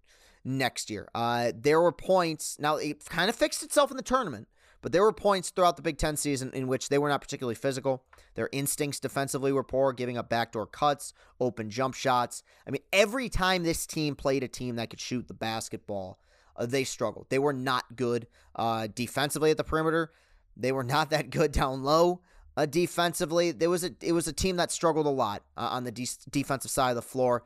next 0.44 0.90
year. 0.90 1.08
Uh, 1.14 1.52
there 1.54 1.80
were 1.80 1.92
points, 1.92 2.58
now 2.58 2.76
it 2.76 3.04
kind 3.06 3.28
of 3.28 3.36
fixed 3.36 3.62
itself 3.62 3.90
in 3.90 3.96
the 3.96 4.02
tournament, 4.02 4.48
but 4.86 4.92
there 4.92 5.02
were 5.02 5.12
points 5.12 5.50
throughout 5.50 5.74
the 5.74 5.82
Big 5.82 5.98
Ten 5.98 6.16
season 6.16 6.52
in 6.54 6.68
which 6.68 6.90
they 6.90 6.98
were 6.98 7.08
not 7.08 7.20
particularly 7.20 7.56
physical. 7.56 8.04
Their 8.36 8.48
instincts 8.52 9.00
defensively 9.00 9.50
were 9.50 9.64
poor, 9.64 9.92
giving 9.92 10.16
up 10.16 10.28
backdoor 10.28 10.68
cuts, 10.68 11.12
open 11.40 11.70
jump 11.70 11.96
shots. 11.96 12.44
I 12.68 12.70
mean, 12.70 12.82
every 12.92 13.28
time 13.28 13.64
this 13.64 13.84
team 13.84 14.14
played 14.14 14.44
a 14.44 14.48
team 14.48 14.76
that 14.76 14.90
could 14.90 15.00
shoot 15.00 15.26
the 15.26 15.34
basketball, 15.34 16.20
uh, 16.54 16.66
they 16.66 16.84
struggled. 16.84 17.26
They 17.30 17.40
were 17.40 17.52
not 17.52 17.96
good 17.96 18.28
uh, 18.54 18.86
defensively 18.94 19.50
at 19.50 19.56
the 19.56 19.64
perimeter. 19.64 20.12
They 20.56 20.70
were 20.70 20.84
not 20.94 21.10
that 21.10 21.30
good 21.30 21.50
down 21.50 21.82
low. 21.82 22.20
Uh, 22.56 22.66
defensively, 22.66 23.50
there 23.50 23.68
was 23.68 23.82
a 23.82 23.90
it 24.00 24.12
was 24.12 24.28
a 24.28 24.32
team 24.32 24.54
that 24.58 24.70
struggled 24.70 25.06
a 25.06 25.10
lot 25.10 25.42
uh, 25.56 25.68
on 25.72 25.82
the 25.82 25.90
de- 25.90 26.06
defensive 26.30 26.70
side 26.70 26.90
of 26.90 26.94
the 26.94 27.02
floor, 27.02 27.42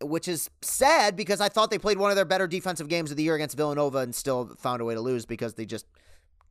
which 0.00 0.26
is 0.26 0.48
sad 0.62 1.16
because 1.16 1.38
I 1.38 1.50
thought 1.50 1.70
they 1.70 1.76
played 1.76 1.98
one 1.98 2.08
of 2.08 2.16
their 2.16 2.24
better 2.24 2.46
defensive 2.46 2.88
games 2.88 3.10
of 3.10 3.18
the 3.18 3.24
year 3.24 3.34
against 3.34 3.58
Villanova 3.58 3.98
and 3.98 4.14
still 4.14 4.56
found 4.58 4.80
a 4.80 4.86
way 4.86 4.94
to 4.94 5.02
lose 5.02 5.26
because 5.26 5.52
they 5.52 5.66
just 5.66 5.84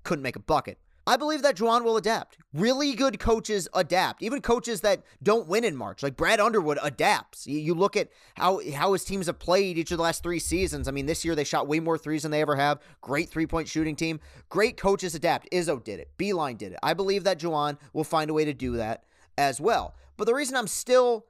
couldn't 0.03 0.24
make 0.24 0.36
a 0.36 0.39
bucket. 0.39 0.77
I 1.07 1.18
believe 1.18 1.42
that 1.42 1.56
Juwan 1.56 1.83
will 1.83 1.98
adapt. 1.98 2.38
Really 2.53 2.94
good 2.94 3.19
coaches 3.19 3.68
adapt. 3.74 4.21
Even 4.21 4.39
coaches 4.39 4.81
that 4.81 5.01
don't 5.24 5.48
win 5.48 5.63
in 5.63 5.75
March, 5.75 6.03
like 6.03 6.15
Brad 6.15 6.39
Underwood, 6.39 6.77
adapts. 6.81 7.48
You, 7.48 7.74
look 7.74 7.98
at 7.98 8.09
how 8.36 8.62
how 8.75 8.94
his 8.94 9.03
teams 9.03 9.25
have 9.25 9.39
played 9.39 9.80
each 9.80 9.92
of 9.92 9.98
the 9.98 10.03
last 10.03 10.21
three 10.21 10.38
seasons. 10.38 10.88
I 10.88 10.92
mean, 10.92 11.07
this 11.07 11.25
year 11.25 11.33
they 11.33 11.44
shot 11.44 11.68
way 11.68 11.80
more 11.80 11.98
threes 11.98 12.21
than 12.21 12.31
they 12.31 12.41
ever 12.41 12.55
have. 12.55 12.79
Great 13.01 13.29
three 13.29 13.48
point 13.48 13.67
shooting 13.67 13.96
team. 13.96 14.20
Great 14.50 14.77
coaches 14.77 15.15
adapt. 15.15 15.50
Izzo 15.51 15.84
did 15.84 16.00
it. 16.00 16.12
Beilein 16.20 16.58
did 16.58 16.74
it. 16.74 16.79
I 16.84 16.93
believe 16.93 17.24
that 17.24 17.39
Juwan 17.39 17.77
will 17.93 18.03
find 18.03 18.29
a 18.29 18.34
way 18.34 18.46
to 18.46 18.53
do 18.53 18.77
that 18.77 19.03
as 19.38 19.60
well. 19.60 19.96
But 20.17 20.25
the 20.25 20.36
reason 20.36 20.55
I'm 20.55 20.67
still 20.67 21.25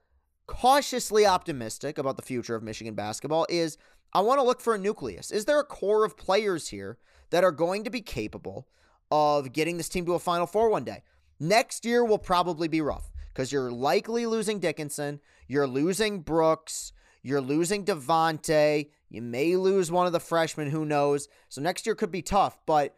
cautiously 0.47 1.25
optimistic 1.25 1.97
about 1.97 2.17
the 2.17 2.23
future 2.23 2.55
of 2.55 2.63
Michigan 2.63 2.93
basketball 2.93 3.45
is 3.47 3.77
I 4.13 4.19
want 4.19 4.39
to 4.39 4.43
look 4.43 4.59
for 4.59 4.75
a 4.75 4.77
nucleus. 4.77 5.31
Is 5.31 5.45
there 5.45 5.61
a 5.61 5.63
core 5.63 6.03
of 6.03 6.17
players 6.17 6.67
here 6.67 6.97
that 7.31 7.43
are 7.43 7.51
going 7.51 7.83
to 7.83 7.89
be 7.89 8.01
capable 8.01 8.67
of 9.09 9.51
getting 9.51 9.77
this 9.77 9.89
team 9.89 10.05
to 10.05 10.13
a 10.13 10.19
Final 10.19 10.47
Four 10.47 10.69
one 10.69 10.83
day. 10.83 11.03
Next 11.39 11.83
year 11.83 12.05
will 12.05 12.19
probably 12.19 12.67
be 12.67 12.81
rough 12.81 13.11
because 13.33 13.51
you're 13.51 13.71
likely 13.71 14.25
losing 14.25 14.59
Dickinson, 14.59 15.19
you're 15.47 15.67
losing 15.67 16.21
Brooks, 16.21 16.93
you're 17.23 17.41
losing 17.41 17.83
Devonte, 17.83 18.89
you 19.09 19.21
may 19.21 19.55
lose 19.55 19.91
one 19.91 20.05
of 20.05 20.13
the 20.13 20.19
freshmen, 20.19 20.69
who 20.69 20.85
knows. 20.85 21.27
So 21.49 21.61
next 21.61 21.85
year 21.85 21.95
could 21.95 22.11
be 22.11 22.21
tough, 22.21 22.59
but 22.65 22.95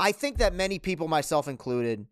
I 0.00 0.12
think 0.12 0.38
that 0.38 0.54
many 0.54 0.78
people, 0.78 1.08
myself 1.08 1.48
included, 1.48 2.06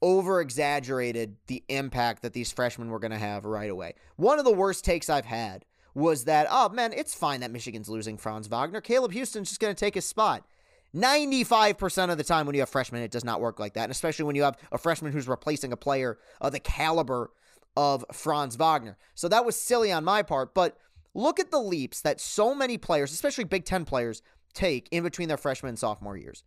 over 0.00 0.40
exaggerated 0.40 1.36
the 1.46 1.64
impact 1.68 2.22
that 2.22 2.32
these 2.32 2.52
freshmen 2.52 2.90
were 2.90 3.00
going 3.00 3.10
to 3.10 3.18
have 3.18 3.44
right 3.44 3.70
away. 3.70 3.94
One 4.16 4.38
of 4.38 4.44
the 4.44 4.52
worst 4.52 4.84
takes 4.84 5.10
I've 5.10 5.24
had 5.24 5.64
was 5.94 6.24
that, 6.24 6.46
oh 6.50 6.68
man, 6.68 6.92
it's 6.92 7.14
fine 7.14 7.40
that 7.40 7.50
Michigan's 7.50 7.88
losing 7.88 8.16
Franz 8.16 8.46
Wagner. 8.46 8.80
Caleb 8.80 9.12
Houston's 9.12 9.48
just 9.48 9.60
going 9.60 9.74
to 9.74 9.78
take 9.78 9.94
his 9.94 10.04
spot. 10.04 10.46
95% 10.94 12.10
of 12.10 12.18
the 12.18 12.24
time 12.24 12.46
when 12.46 12.54
you 12.54 12.62
have 12.62 12.68
freshmen, 12.68 13.02
it 13.02 13.10
does 13.10 13.24
not 13.24 13.40
work 13.40 13.60
like 13.60 13.74
that. 13.74 13.84
And 13.84 13.92
especially 13.92 14.24
when 14.24 14.36
you 14.36 14.42
have 14.42 14.56
a 14.72 14.78
freshman 14.78 15.12
who's 15.12 15.28
replacing 15.28 15.72
a 15.72 15.76
player 15.76 16.18
of 16.40 16.52
the 16.52 16.60
caliber 16.60 17.30
of 17.76 18.04
Franz 18.12 18.56
Wagner. 18.56 18.96
So 19.14 19.28
that 19.28 19.44
was 19.44 19.60
silly 19.60 19.92
on 19.92 20.04
my 20.04 20.22
part. 20.22 20.54
But 20.54 20.78
look 21.14 21.38
at 21.38 21.50
the 21.50 21.60
leaps 21.60 22.00
that 22.02 22.20
so 22.20 22.54
many 22.54 22.78
players, 22.78 23.12
especially 23.12 23.44
Big 23.44 23.64
Ten 23.64 23.84
players, 23.84 24.22
take 24.54 24.88
in 24.90 25.02
between 25.02 25.28
their 25.28 25.36
freshman 25.36 25.70
and 25.70 25.78
sophomore 25.78 26.16
years. 26.16 26.42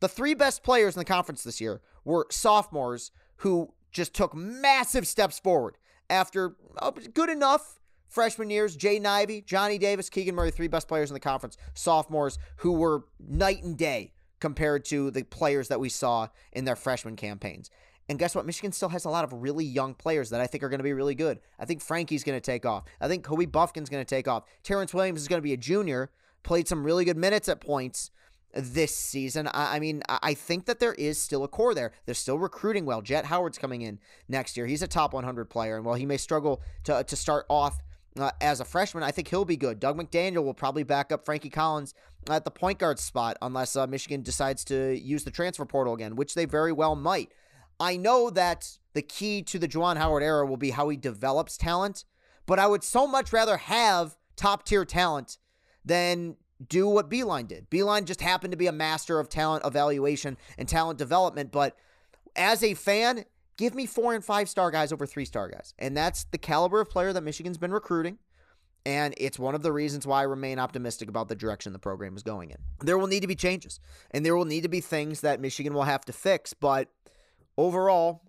The 0.00 0.08
three 0.08 0.34
best 0.34 0.62
players 0.62 0.94
in 0.94 1.00
the 1.00 1.04
conference 1.04 1.42
this 1.42 1.60
year 1.60 1.80
were 2.04 2.26
sophomores 2.30 3.10
who 3.38 3.72
just 3.90 4.14
took 4.14 4.34
massive 4.34 5.06
steps 5.06 5.38
forward 5.38 5.78
after 6.10 6.56
oh, 6.80 6.92
good 6.92 7.30
enough 7.30 7.80
freshman 8.08 8.50
years, 8.50 8.76
Jay 8.76 9.00
Ivey, 9.00 9.42
Johnny 9.42 9.78
Davis, 9.78 10.08
Keegan 10.08 10.34
Murray, 10.34 10.50
three 10.50 10.68
best 10.68 10.88
players 10.88 11.10
in 11.10 11.14
the 11.14 11.20
conference, 11.20 11.56
sophomores 11.74 12.38
who 12.56 12.72
were 12.72 13.04
night 13.18 13.62
and 13.62 13.76
day 13.76 14.12
compared 14.40 14.84
to 14.86 15.10
the 15.10 15.22
players 15.22 15.68
that 15.68 15.80
we 15.80 15.88
saw 15.88 16.28
in 16.52 16.64
their 16.64 16.76
freshman 16.76 17.16
campaigns. 17.16 17.70
And 18.08 18.18
guess 18.18 18.34
what? 18.34 18.46
Michigan 18.46 18.72
still 18.72 18.90
has 18.90 19.04
a 19.04 19.10
lot 19.10 19.24
of 19.24 19.32
really 19.32 19.64
young 19.64 19.94
players 19.94 20.30
that 20.30 20.40
I 20.40 20.46
think 20.46 20.62
are 20.62 20.68
going 20.68 20.78
to 20.78 20.84
be 20.84 20.92
really 20.92 21.14
good. 21.14 21.40
I 21.58 21.64
think 21.64 21.82
Frankie's 21.82 22.22
going 22.22 22.36
to 22.36 22.44
take 22.44 22.64
off. 22.64 22.84
I 23.00 23.08
think 23.08 23.24
Kobe 23.24 23.46
Bufkin's 23.46 23.88
going 23.88 24.04
to 24.04 24.08
take 24.08 24.28
off. 24.28 24.44
Terrance 24.62 24.94
Williams 24.94 25.22
is 25.22 25.28
going 25.28 25.38
to 25.38 25.44
be 25.44 25.52
a 25.52 25.56
junior, 25.56 26.10
played 26.44 26.68
some 26.68 26.84
really 26.84 27.04
good 27.04 27.16
minutes 27.16 27.48
at 27.48 27.60
points 27.60 28.12
this 28.54 28.96
season. 28.96 29.48
I, 29.48 29.76
I 29.76 29.80
mean, 29.80 30.02
I, 30.08 30.18
I 30.22 30.34
think 30.34 30.66
that 30.66 30.78
there 30.78 30.94
is 30.94 31.18
still 31.20 31.42
a 31.42 31.48
core 31.48 31.74
there. 31.74 31.92
They're 32.04 32.14
still 32.14 32.38
recruiting 32.38 32.86
well. 32.86 33.02
Jett 33.02 33.26
Howard's 33.26 33.58
coming 33.58 33.82
in 33.82 33.98
next 34.28 34.56
year. 34.56 34.66
He's 34.66 34.82
a 34.82 34.88
top 34.88 35.12
100 35.12 35.46
player, 35.46 35.76
and 35.76 35.84
while 35.84 35.96
he 35.96 36.06
may 36.06 36.16
struggle 36.16 36.62
to 36.84 37.02
to 37.04 37.16
start 37.16 37.46
off 37.48 37.82
uh, 38.18 38.30
as 38.40 38.60
a 38.60 38.64
freshman, 38.64 39.02
I 39.02 39.10
think 39.10 39.28
he'll 39.28 39.44
be 39.44 39.56
good. 39.56 39.80
Dug 39.80 39.98
McDaniel 39.98 40.44
will 40.44 40.54
probably 40.54 40.82
back 40.82 41.12
up 41.12 41.24
Frankie 41.24 41.50
Collins 41.50 41.94
at 42.28 42.44
the 42.44 42.50
point 42.50 42.78
guard 42.78 42.98
spot 42.98 43.36
unless 43.42 43.76
uh, 43.76 43.86
Michigan 43.86 44.22
decides 44.22 44.64
to 44.64 44.98
use 44.98 45.24
the 45.24 45.30
transfer 45.30 45.64
portal 45.64 45.94
again, 45.94 46.16
which 46.16 46.34
they 46.34 46.44
very 46.44 46.72
well 46.72 46.96
might. 46.96 47.32
I 47.78 47.96
know 47.96 48.30
that 48.30 48.78
the 48.94 49.02
key 49.02 49.42
to 49.42 49.58
the 49.58 49.68
Juwan 49.68 49.96
Howard 49.98 50.22
era 50.22 50.46
will 50.46 50.56
be 50.56 50.70
how 50.70 50.88
he 50.88 50.96
develops 50.96 51.56
talent, 51.56 52.04
but 52.46 52.58
I 52.58 52.66
would 52.66 52.82
so 52.82 53.06
much 53.06 53.32
rather 53.32 53.58
have 53.58 54.16
top 54.36 54.64
tier 54.64 54.84
talent 54.84 55.38
than 55.84 56.36
do 56.66 56.88
what 56.88 57.10
Beilein 57.10 57.46
did. 57.46 57.68
Beilein 57.68 58.06
just 58.06 58.22
happened 58.22 58.52
to 58.52 58.56
be 58.56 58.66
a 58.66 58.72
master 58.72 59.20
of 59.20 59.28
talent 59.28 59.66
evaluation 59.66 60.38
and 60.56 60.68
talent 60.68 60.98
development, 60.98 61.52
but 61.52 61.76
as 62.34 62.62
a 62.62 62.74
fan, 62.74 63.24
give 63.56 63.74
me 63.74 63.86
four 63.86 64.14
and 64.14 64.24
five 64.24 64.48
star 64.48 64.70
guys 64.70 64.92
over 64.92 65.06
three 65.06 65.24
star 65.24 65.48
guys. 65.48 65.74
And 65.78 65.96
that's 65.96 66.24
the 66.24 66.38
caliber 66.38 66.80
of 66.80 66.90
player 66.90 67.12
that 67.12 67.22
Michigan's 67.22 67.58
been 67.58 67.72
recruiting. 67.72 68.18
And 68.84 69.14
it's 69.16 69.36
one 69.36 69.56
of 69.56 69.62
the 69.62 69.72
reasons 69.72 70.06
why 70.06 70.20
I 70.20 70.24
remain 70.24 70.60
optimistic 70.60 71.08
about 71.08 71.28
the 71.28 71.34
direction 71.34 71.72
the 71.72 71.78
program 71.78 72.14
is 72.16 72.22
going 72.22 72.50
in. 72.50 72.58
There 72.84 72.96
will 72.96 73.08
need 73.08 73.22
to 73.22 73.26
be 73.26 73.34
changes, 73.34 73.80
and 74.12 74.24
there 74.24 74.36
will 74.36 74.44
need 74.44 74.62
to 74.62 74.68
be 74.68 74.80
things 74.80 75.22
that 75.22 75.40
Michigan 75.40 75.74
will 75.74 75.82
have 75.82 76.04
to 76.04 76.12
fix. 76.12 76.54
But 76.54 76.88
overall, 77.58 78.22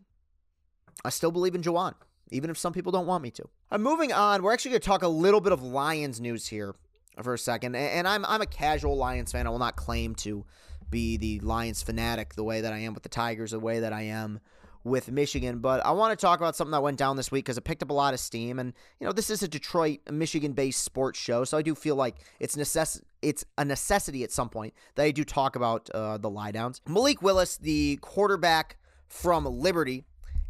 I 1.05 1.11
still 1.11 1.31
believe 1.31 1.53
in 1.53 1.61
Juwan, 1.61 1.93
even 2.31 2.49
if 2.49 2.57
some 2.57 2.73
people 2.73 2.91
don't 2.91 3.05
want 3.05 3.21
me 3.21 3.29
to. 3.31 3.47
I'm 3.69 3.83
moving 3.83 4.11
on. 4.11 4.41
We're 4.41 4.51
actually 4.51 4.71
going 4.71 4.81
to 4.81 4.87
talk 4.87 5.03
a 5.03 5.07
little 5.07 5.41
bit 5.41 5.53
of 5.53 5.61
Lions 5.61 6.19
news 6.19 6.47
here 6.47 6.73
for 7.21 7.35
a 7.35 7.37
second. 7.37 7.75
And 7.75 8.07
I'm 8.07 8.25
I'm 8.25 8.41
a 8.41 8.47
casual 8.47 8.97
Lions 8.97 9.31
fan. 9.31 9.45
I 9.45 9.51
will 9.51 9.59
not 9.59 9.75
claim 9.75 10.15
to 10.15 10.43
be 10.89 11.17
the 11.17 11.39
Lions 11.41 11.83
fanatic 11.83 12.33
the 12.33 12.43
way 12.43 12.61
that 12.61 12.73
I 12.73 12.79
am 12.79 12.93
with 12.95 13.03
the 13.03 13.09
Tigers, 13.09 13.51
the 13.51 13.59
way 13.59 13.81
that 13.81 13.93
I 13.93 14.03
am 14.03 14.39
with 14.87 15.11
Michigan. 15.11 15.59
But 15.59 15.85
I 15.85 15.91
want 15.91 16.17
to 16.17 16.25
talk 16.25 16.39
about 16.39 16.55
something 16.55 16.71
that 16.71 16.81
went 16.81 16.97
down 16.97 17.17
this 17.17 17.31
week 17.31 17.45
because 17.45 17.57
it 17.57 17.63
picked 17.63 17.83
up 17.83 17.89
a 17.89 17.93
lot 17.93 18.13
of 18.13 18.19
steam. 18.19 18.59
And 18.59 18.73
you 18.99 19.05
know, 19.05 19.13
this 19.13 19.29
is 19.29 19.43
a 19.43 19.47
Detroit, 19.47 19.99
Michigan-based 20.09 20.83
sports 20.83 21.19
show, 21.19 21.43
so 21.43 21.57
I 21.57 21.61
do 21.61 21.75
feel 21.75 21.95
like 21.95 22.15
it's 22.39 22.55
necess- 22.55 23.01
it's 23.21 23.45
a 23.57 23.65
necessity 23.65 24.23
at 24.23 24.31
some 24.31 24.49
point 24.49 24.73
that 24.95 25.03
I 25.03 25.11
do 25.11 25.23
talk 25.23 25.55
about 25.55 25.89
uh, 25.91 26.17
the 26.17 26.29
lie 26.29 26.51
downs. 26.51 26.81
Malik 26.87 27.21
Willis, 27.21 27.57
the 27.57 27.97
quarterback 28.01 28.77
from 29.07 29.45
Liberty, 29.45 30.05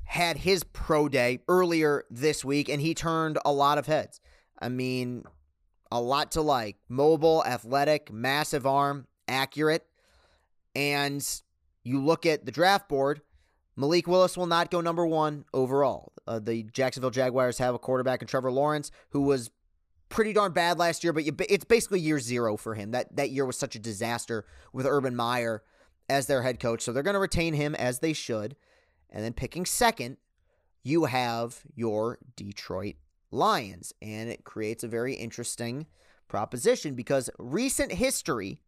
had 0.06 0.38
his 0.38 0.64
pro 0.64 1.10
day 1.10 1.40
earlier 1.48 2.06
this 2.10 2.46
week, 2.46 2.70
and 2.70 2.82
he 2.82 2.94
turned 2.94 3.38
a 3.46 3.52
lot 3.52 3.78
of 3.78 3.88
heads. 3.88 4.22
I 4.60 4.70
mean, 4.70 5.24
a 5.92 6.02
lot 6.02 6.32
to 6.34 6.42
like. 6.42 6.78
Mobile, 6.90 7.44
athletic, 7.46 8.12
massive 8.12 8.66
arm, 8.66 9.08
accurate. 9.28 9.86
And 10.76 11.26
you 11.84 12.04
look 12.04 12.26
at 12.26 12.46
the 12.46 12.52
draft 12.52 12.88
board, 12.90 13.22
Malik 13.78 14.08
Willis 14.08 14.36
will 14.36 14.48
not 14.48 14.72
go 14.72 14.82
number 14.82 15.06
one 15.06 15.46
overall. 15.54 16.12
Uh, 16.28 16.40
the 16.40 16.64
Jacksonville 16.64 17.12
Jaguars 17.12 17.60
have 17.60 17.76
a 17.76 17.80
quarterback 17.80 18.22
in 18.22 18.28
Trevor 18.28 18.52
Lawrence 18.52 18.92
who 19.12 19.22
was 19.22 19.52
pretty 20.10 20.34
darn 20.34 20.52
bad 20.52 20.80
last 20.80 21.04
year, 21.04 21.14
but 21.14 21.24
it's 21.48 21.64
basically 21.64 22.00
year 22.00 22.20
zero 22.20 22.58
for 22.58 22.74
him. 22.74 22.92
That 22.92 23.16
that 23.16 23.30
year 23.30 23.46
was 23.46 23.58
such 23.58 23.76
a 23.76 23.80
disaster 23.80 24.46
with 24.74 24.86
Urban 24.86 25.16
Meyer 25.16 25.64
as 26.10 26.26
their 26.26 26.42
head 26.42 26.60
coach, 26.60 26.82
so 26.82 26.92
they're 26.92 27.04
going 27.04 27.14
to 27.14 27.20
retain 27.20 27.54
him 27.54 27.76
as 27.76 28.00
they 28.00 28.14
should. 28.14 28.56
And 29.10 29.24
then 29.24 29.34
picking 29.34 29.66
second, 29.66 30.18
you 30.84 31.06
have 31.06 31.62
your 31.76 32.18
Detroit 32.36 32.96
Lions. 33.32 33.94
And 34.02 34.30
it 34.30 34.44
creates 34.44 34.84
a 34.84 34.88
very 34.88 35.14
interesting 35.14 35.86
proposition 36.28 36.96
because 36.96 37.30
recent 37.38 37.92
history 37.94 38.62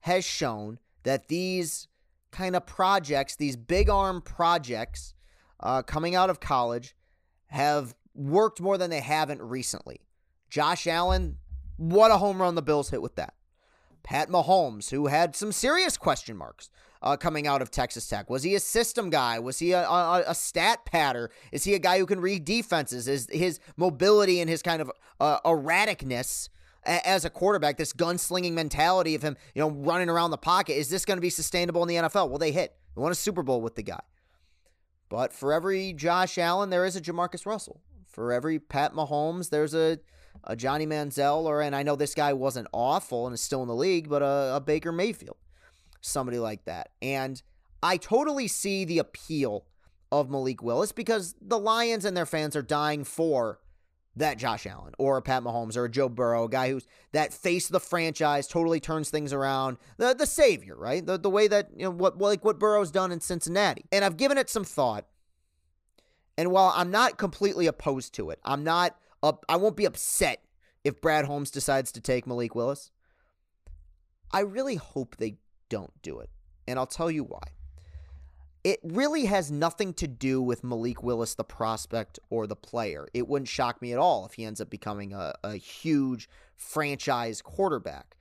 has 0.00 0.24
shown 0.24 0.78
that 1.02 1.28
these 1.28 1.88
kind 2.30 2.56
of 2.56 2.66
projects, 2.66 3.36
these 3.36 3.56
big 3.56 3.88
arm 3.88 4.20
projects 4.20 5.14
uh, 5.60 5.82
coming 5.82 6.14
out 6.14 6.30
of 6.30 6.40
college, 6.40 6.94
have 7.46 7.94
worked 8.14 8.60
more 8.60 8.78
than 8.78 8.90
they 8.90 9.00
haven't 9.00 9.40
recently. 9.40 10.00
Josh 10.50 10.86
Allen, 10.86 11.38
what 11.76 12.10
a 12.10 12.18
home 12.18 12.40
run 12.40 12.54
the 12.54 12.62
Bills 12.62 12.90
hit 12.90 13.02
with 13.02 13.16
that. 13.16 13.34
Pat 14.02 14.28
Mahomes, 14.28 14.90
who 14.90 15.06
had 15.06 15.36
some 15.36 15.52
serious 15.52 15.96
question 15.96 16.36
marks 16.36 16.70
uh, 17.02 17.16
coming 17.16 17.46
out 17.46 17.62
of 17.62 17.70
Texas 17.70 18.08
Tech? 18.08 18.30
Was 18.30 18.42
he 18.42 18.54
a 18.54 18.60
system 18.60 19.10
guy? 19.10 19.38
Was 19.38 19.58
he 19.58 19.72
a, 19.72 19.86
a, 19.88 20.24
a, 20.28 20.34
stat 20.34 20.84
patter? 20.84 21.30
Is 21.52 21.64
he 21.64 21.74
a 21.74 21.78
guy 21.78 21.98
who 21.98 22.06
can 22.06 22.20
read 22.20 22.44
defenses? 22.44 23.06
Is 23.08 23.28
his 23.30 23.60
mobility 23.76 24.40
and 24.40 24.48
his 24.48 24.62
kind 24.62 24.80
of 24.80 24.90
uh, 25.20 25.40
erraticness 25.40 26.48
as 26.88 27.24
a 27.24 27.30
quarterback, 27.30 27.76
this 27.76 27.92
gunslinging 27.92 28.52
mentality 28.52 29.14
of 29.14 29.22
him, 29.22 29.36
you 29.54 29.60
know, 29.60 29.70
running 29.70 30.08
around 30.08 30.30
the 30.30 30.38
pocket, 30.38 30.78
is 30.78 30.88
this 30.88 31.04
going 31.04 31.16
to 31.16 31.22
be 31.22 31.30
sustainable 31.30 31.82
in 31.82 31.88
the 31.88 31.96
NFL? 31.96 32.28
Well, 32.28 32.38
they 32.38 32.52
hit. 32.52 32.74
They 32.96 33.02
won 33.02 33.12
a 33.12 33.16
Super 33.16 33.42
Bowl 33.42 33.60
with 33.60 33.74
the 33.74 33.82
guy. 33.82 34.00
But 35.08 35.32
for 35.32 35.52
every 35.52 35.92
Josh 35.92 36.38
Allen, 36.38 36.70
there 36.70 36.84
is 36.84 36.96
a 36.96 37.00
JaMarcus 37.00 37.46
Russell. 37.46 37.80
For 38.06 38.32
every 38.32 38.58
Pat 38.58 38.94
Mahomes, 38.94 39.50
there's 39.50 39.74
a, 39.74 39.98
a 40.44 40.56
Johnny 40.56 40.86
Manziel, 40.86 41.44
or 41.44 41.62
and 41.62 41.76
I 41.76 41.82
know 41.82 41.94
this 41.94 42.14
guy 42.14 42.32
wasn't 42.32 42.68
awful 42.72 43.26
and 43.26 43.34
is 43.34 43.40
still 43.40 43.62
in 43.62 43.68
the 43.68 43.74
league, 43.74 44.08
but 44.08 44.22
a, 44.22 44.56
a 44.56 44.60
Baker 44.60 44.92
Mayfield 44.92 45.36
somebody 46.00 46.38
like 46.38 46.64
that. 46.64 46.90
And 47.02 47.40
I 47.82 47.96
totally 47.96 48.48
see 48.48 48.84
the 48.84 48.98
appeal 48.98 49.66
of 50.10 50.30
Malik 50.30 50.62
Willis 50.62 50.92
because 50.92 51.34
the 51.40 51.58
Lions 51.58 52.04
and 52.04 52.16
their 52.16 52.26
fans 52.26 52.56
are 52.56 52.62
dying 52.62 53.04
for 53.04 53.60
that 54.18 54.38
Josh 54.38 54.66
Allen 54.66 54.94
or 54.98 55.16
a 55.16 55.22
Pat 55.22 55.42
Mahomes 55.42 55.76
or 55.76 55.84
a 55.84 55.90
Joe 55.90 56.08
Burrow, 56.08 56.44
a 56.44 56.48
guy 56.48 56.70
who's 56.70 56.86
that 57.12 57.32
face 57.32 57.66
of 57.66 57.72
the 57.72 57.80
franchise, 57.80 58.46
totally 58.46 58.80
turns 58.80 59.10
things 59.10 59.32
around, 59.32 59.78
the 59.96 60.14
the 60.14 60.26
savior, 60.26 60.76
right? 60.76 61.04
The 61.04 61.18
the 61.18 61.30
way 61.30 61.48
that 61.48 61.70
you 61.76 61.84
know 61.84 61.90
what 61.90 62.18
like 62.18 62.44
what 62.44 62.58
Burrow's 62.58 62.90
done 62.90 63.12
in 63.12 63.20
Cincinnati. 63.20 63.84
And 63.90 64.04
I've 64.04 64.16
given 64.16 64.38
it 64.38 64.50
some 64.50 64.64
thought. 64.64 65.06
And 66.36 66.52
while 66.52 66.72
I'm 66.76 66.90
not 66.90 67.18
completely 67.18 67.66
opposed 67.66 68.14
to 68.14 68.30
it, 68.30 68.38
I'm 68.44 68.64
not 68.64 68.96
up 69.22 69.44
I 69.48 69.56
won't 69.56 69.76
be 69.76 69.84
upset 69.84 70.42
if 70.84 71.00
Brad 71.00 71.24
Holmes 71.24 71.50
decides 71.50 71.92
to 71.92 72.00
take 72.00 72.26
Malik 72.26 72.54
Willis. 72.54 72.90
I 74.32 74.40
really 74.40 74.76
hope 74.76 75.16
they 75.16 75.38
don't 75.68 75.92
do 76.02 76.20
it. 76.20 76.30
And 76.66 76.78
I'll 76.78 76.86
tell 76.86 77.10
you 77.10 77.24
why. 77.24 77.42
It 78.68 78.80
really 78.82 79.24
has 79.24 79.50
nothing 79.50 79.94
to 79.94 80.06
do 80.06 80.42
with 80.42 80.62
Malik 80.62 81.02
Willis, 81.02 81.34
the 81.34 81.42
prospect 81.42 82.18
or 82.28 82.46
the 82.46 82.54
player. 82.54 83.08
It 83.14 83.26
wouldn't 83.26 83.48
shock 83.48 83.80
me 83.80 83.94
at 83.94 83.98
all 83.98 84.26
if 84.26 84.34
he 84.34 84.44
ends 84.44 84.60
up 84.60 84.68
becoming 84.68 85.14
a, 85.14 85.32
a 85.42 85.54
huge 85.54 86.28
franchise 86.54 87.40
quarterback. 87.40 88.18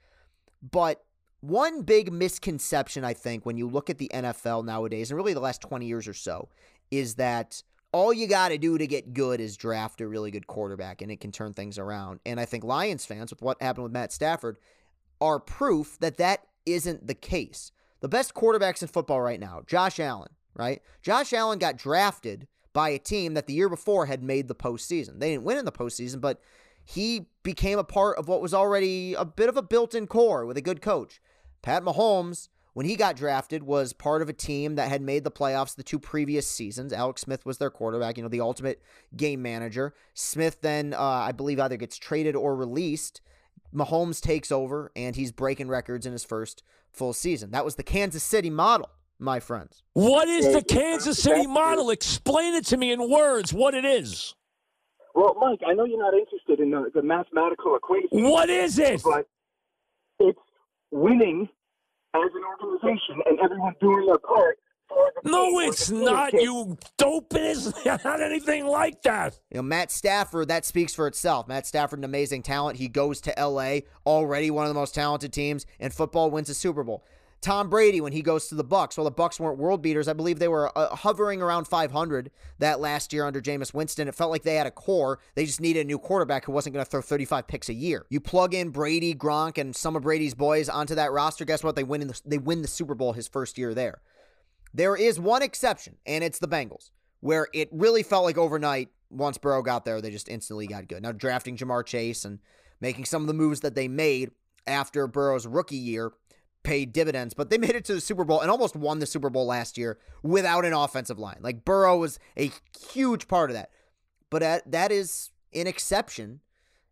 But 0.62 1.04
one 1.42 1.82
big 1.82 2.14
misconception, 2.14 3.04
I 3.04 3.14
think, 3.14 3.46
when 3.46 3.58
you 3.58 3.68
look 3.68 3.90
at 3.90 3.98
the 3.98 4.10
NFL 4.14 4.64
nowadays, 4.64 5.12
and 5.12 5.18
really 5.18 5.34
the 5.34 5.42
last 5.42 5.60
20 5.60 5.86
years 5.86 6.08
or 6.08 6.14
so, 6.14 6.48
is 6.92 7.16
that 7.16 7.62
all 7.92 8.14
you 8.14 8.26
got 8.26 8.48
to 8.48 8.58
do 8.58 8.78
to 8.78 8.88
get 8.88 9.14
good 9.14 9.42
is 9.42 9.58
draft 9.58 10.00
a 10.00 10.08
really 10.08 10.32
good 10.32 10.48
quarterback 10.48 11.02
and 11.02 11.12
it 11.12 11.20
can 11.20 11.34
turn 11.34 11.52
things 11.52 11.78
around. 11.78 12.22
And 12.26 12.40
I 12.40 12.46
think 12.46 12.64
Lions 12.64 13.06
fans, 13.06 13.32
with 13.32 13.42
what 13.42 13.62
happened 13.62 13.84
with 13.84 13.92
Matt 13.92 14.14
Stafford, 14.14 14.60
are 15.20 15.42
proof 15.42 15.98
that 16.00 16.16
that 16.20 16.44
isn't 16.66 17.06
the 17.06 17.16
case. 17.16 17.74
The 18.00 18.08
best 18.08 18.34
quarterbacks 18.34 18.82
in 18.82 18.88
football 18.88 19.20
right 19.20 19.42
now, 19.42 19.64
Josh 19.68 20.00
Allen, 20.00 20.30
right? 20.58 20.82
Josh 21.02 21.32
Allen 21.34 21.60
got 21.60 21.78
drafted 21.78 22.48
by 22.74 22.90
a 22.90 23.00
team 23.00 23.34
that 23.36 23.48
the 23.48 23.54
year 23.54 23.70
before 23.70 24.06
had 24.06 24.22
made 24.22 24.48
the 24.48 24.56
postseason. 24.56 25.20
They 25.20 25.32
didn't 25.32 25.46
win 25.46 25.58
in 25.58 25.66
the 25.66 25.72
postseason, 25.72 26.20
but 26.20 26.42
he 26.84 27.28
became 27.44 27.80
a 27.80 27.84
part 27.84 28.18
of 28.18 28.28
what 28.28 28.42
was 28.42 28.54
already 28.54 29.14
a 29.14 29.26
bit 29.26 29.50
of 29.50 29.58
a 29.58 29.62
built 29.62 29.96
in 29.96 30.08
core 30.08 30.46
with 30.46 30.58
a 30.58 30.62
good 30.62 30.82
coach. 30.82 31.22
Pat 31.62 31.84
Mahomes, 31.84 32.50
when 32.74 32.86
he 32.86 32.96
got 32.96 33.16
drafted, 33.16 33.64
was 33.64 33.94
part 33.94 34.22
of 34.22 34.30
a 34.30 34.34
team 34.34 34.76
that 34.76 34.90
had 34.90 35.02
made 35.02 35.24
the 35.24 35.32
playoffs 35.32 35.76
the 35.76 35.84
two 35.84 36.00
previous 36.00 36.48
seasons. 36.48 36.94
Alex 36.94 37.22
Smith 37.22 37.46
was 37.46 37.58
their 37.58 37.70
quarterback, 37.70 38.18
you 38.18 38.24
know, 38.24 38.30
the 38.30 38.42
ultimate 38.42 38.82
game 39.16 39.42
manager. 39.42 39.94
Smith 40.14 40.62
then, 40.62 40.94
uh, 40.94 41.02
I 41.02 41.32
believe, 41.32 41.60
either 41.60 41.78
gets 41.78 41.98
traded 41.98 42.36
or 42.36 42.56
released 42.56 43.22
Mahomes 43.74 44.22
takes 44.22 44.52
over 44.52 44.92
and 44.96 45.16
he's 45.16 45.32
breaking 45.32 45.68
records 45.68 46.06
in 46.06 46.14
his 46.14 46.24
first 46.24 46.64
full 46.92 47.14
season. 47.14 47.52
That 47.52 47.66
was 47.66 47.76
the 47.76 47.84
Kansas 47.84 48.24
City 48.24 48.50
model, 48.50 48.90
my 49.20 49.40
friends. 49.40 49.84
What 49.94 50.28
is 50.28 50.54
the 50.54 50.62
Kansas 50.62 51.22
City 51.22 51.48
model? 51.48 51.90
Explain 51.90 52.54
it 52.54 52.66
to 52.68 52.78
me 52.78 52.92
in 52.92 53.10
words 53.10 53.54
what 53.54 53.74
it 53.74 53.86
is. 53.86 54.36
Well, 55.16 55.36
Mike, 55.40 55.60
I 55.68 55.74
know 55.74 55.86
you're 55.86 56.00
not 56.00 56.14
interested 56.14 56.60
in 56.60 56.70
the, 56.70 56.92
the 56.94 57.02
mathematical 57.02 57.76
equation. 57.76 58.30
What 58.30 58.50
is 58.50 58.78
it? 58.78 59.02
But 59.04 59.28
it's 60.20 60.40
winning 60.92 61.50
as 62.14 62.32
an 62.36 62.44
organization 62.44 63.22
and 63.26 63.40
everyone 63.40 63.74
doing 63.82 64.06
their 64.06 64.20
part 64.20 64.58
no, 65.24 65.60
it's 65.60 65.90
not, 65.90 66.34
you 66.34 66.78
dope. 66.98 67.34
It 67.34 67.42
is 67.42 67.74
not 67.86 68.22
anything 68.22 68.66
like 68.66 69.02
that. 69.04 69.40
You 69.52 69.58
know, 69.58 69.64
Matt 69.64 69.92
Stafford, 69.92 70.48
that 70.48 70.66
speaks 70.66 70.94
for 70.94 71.08
itself. 71.08 71.48
Matt 71.48 71.66
Stafford, 71.66 72.00
an 72.00 72.06
amazing 72.06 72.44
talent. 72.44 72.78
He 72.78 72.88
goes 72.88 73.20
to 73.22 73.34
LA, 73.38 73.80
already 74.06 74.52
one 74.52 74.66
of 74.66 74.70
the 74.70 74.80
most 74.80 74.96
talented 74.96 75.34
teams, 75.34 75.66
and 75.80 75.94
football 75.94 76.32
wins 76.32 76.50
a 76.50 76.54
Super 76.54 76.84
Bowl. 76.84 77.04
Tom 77.42 77.70
Brady 77.70 78.02
when 78.02 78.14
he 78.14 78.22
goes 78.22 78.48
to 78.48 78.56
the 78.56 78.64
Bucs. 78.64 78.98
Well, 78.98 79.06
the 79.06 79.12
Bucs 79.12 79.40
weren't 79.40 79.60
world 79.60 79.82
beaters. 79.82 80.08
I 80.08 80.14
believe 80.14 80.40
they 80.40 80.48
were 80.48 80.76
uh, 80.78 80.96
hovering 80.96 81.42
around 81.42 81.66
500 81.66 82.32
that 82.60 82.80
last 82.80 83.14
year 83.14 83.26
under 83.26 83.42
Jameis 83.42 83.74
Winston. 83.74 84.08
It 84.08 84.16
felt 84.16 84.32
like 84.32 84.44
they 84.44 84.56
had 84.56 84.66
a 84.66 84.72
core. 84.72 85.20
They 85.36 85.46
just 85.46 85.62
needed 85.62 85.82
a 85.82 85.84
new 85.84 86.00
quarterback 86.00 86.46
who 86.46 86.52
wasn't 86.52 86.74
going 86.74 86.86
to 86.86 86.90
throw 86.90 87.02
35 87.02 87.48
picks 87.48 87.70
a 87.70 87.74
year. 87.74 88.06
You 88.10 88.20
plug 88.20 88.54
in 88.54 88.70
Brady, 88.70 89.14
Gronk, 89.14 89.58
and 89.58 89.76
some 89.76 89.96
of 89.96 90.04
Brady's 90.04 90.34
boys 90.34 90.68
onto 90.68 90.96
that 90.96 91.12
roster. 91.12 91.46
Guess 91.46 91.64
what? 91.64 91.76
They 91.76 91.84
win. 91.84 92.02
In 92.02 92.08
the, 92.08 92.22
they 92.26 92.38
win 92.38 92.64
the 92.64 92.68
Super 92.68 92.96
Bowl 92.96 93.14
his 93.14 93.28
first 93.28 93.58
year 93.58 93.74
there. 93.74 94.02
There 94.74 94.96
is 94.96 95.20
one 95.20 95.42
exception, 95.42 95.98
and 96.06 96.24
it's 96.24 96.40
the 96.40 96.48
Bengals, 96.48 96.92
where 97.20 97.48
it 97.54 97.70
really 97.72 98.04
felt 98.04 98.26
like 98.26 98.38
overnight. 98.38 98.90
Once 99.10 99.38
Burrow 99.38 99.62
got 99.62 99.86
there, 99.86 100.02
they 100.02 100.12
just 100.12 100.28
instantly 100.28 100.68
got 100.68 100.90
good. 100.90 101.02
Now 101.02 101.14
drafting 101.14 101.56
Ja'Marr 101.56 101.86
Chase 101.86 102.26
and 102.26 102.40
making 102.82 103.06
some 103.06 103.22
of 103.22 103.28
the 103.28 103.34
moves 103.34 103.62
that 103.62 103.74
they 103.74 103.88
made 103.88 104.32
after 104.68 105.08
Burrow's 105.08 105.48
rookie 105.48 105.78
year 105.78 106.12
paid 106.68 106.92
dividends, 106.92 107.34
but 107.34 107.50
they 107.50 107.58
made 107.58 107.78
it 107.78 107.86
to 107.86 107.94
the 107.94 108.02
Super 108.02 108.26
Bowl 108.26 108.42
and 108.42 108.52
almost 108.52 108.76
won 108.76 109.00
the 109.00 109.06
Super 109.06 109.30
Bowl 109.30 109.46
last 109.46 109.78
year 109.78 109.98
without 110.22 110.66
an 110.66 110.74
offensive 110.74 111.18
line. 111.18 111.38
Like 111.40 111.64
Burrow 111.64 111.98
was 111.98 112.20
a 112.38 112.52
huge 112.92 113.30
part 113.30 113.50
of 113.50 113.56
that. 113.56 113.72
But 114.30 114.70
that 114.70 114.92
is 114.92 115.32
an 115.54 115.66
exception 115.66 116.42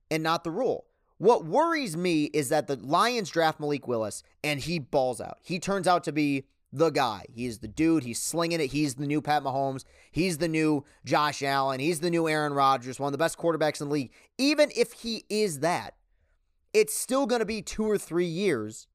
and 0.09 0.23
not 0.23 0.45
the 0.45 0.51
rule. 0.51 0.85
What 1.17 1.43
worries 1.43 1.97
me 1.97 2.25
is 2.25 2.47
that 2.49 2.67
the 2.67 2.77
Lions 2.77 3.29
draft 3.29 3.59
Malik 3.59 3.85
Willis 3.85 4.23
and 4.45 4.61
he 4.61 4.79
balls 4.79 5.19
out. 5.19 5.39
He 5.43 5.59
turns 5.59 5.89
out 5.89 6.05
to 6.05 6.13
be 6.13 6.45
the 6.71 6.89
guy. 6.89 7.25
He's 7.29 7.59
the 7.59 7.67
dude. 7.67 8.03
He's 8.03 8.21
slinging 8.21 8.61
it. 8.61 8.71
He's 8.71 8.95
the 8.95 9.05
new 9.05 9.21
Pat 9.21 9.43
Mahomes. 9.43 9.83
He's 10.09 10.37
the 10.37 10.47
new 10.47 10.85
Josh 11.03 11.43
Allen. 11.43 11.81
He's 11.81 11.99
the 11.99 12.09
new 12.09 12.29
Aaron 12.29 12.53
Rodgers, 12.53 12.97
one 12.97 13.09
of 13.09 13.11
the 13.11 13.17
best 13.17 13.37
quarterbacks 13.37 13.81
in 13.81 13.89
the 13.89 13.93
league. 13.93 14.13
Even 14.37 14.71
if 14.73 14.93
he 14.93 15.25
is 15.29 15.59
that, 15.59 15.95
it's 16.73 16.93
still 16.93 17.25
going 17.25 17.39
to 17.39 17.45
be 17.45 17.61
two 17.61 17.89
or 17.89 17.97
three 17.97 18.25
years 18.25 18.87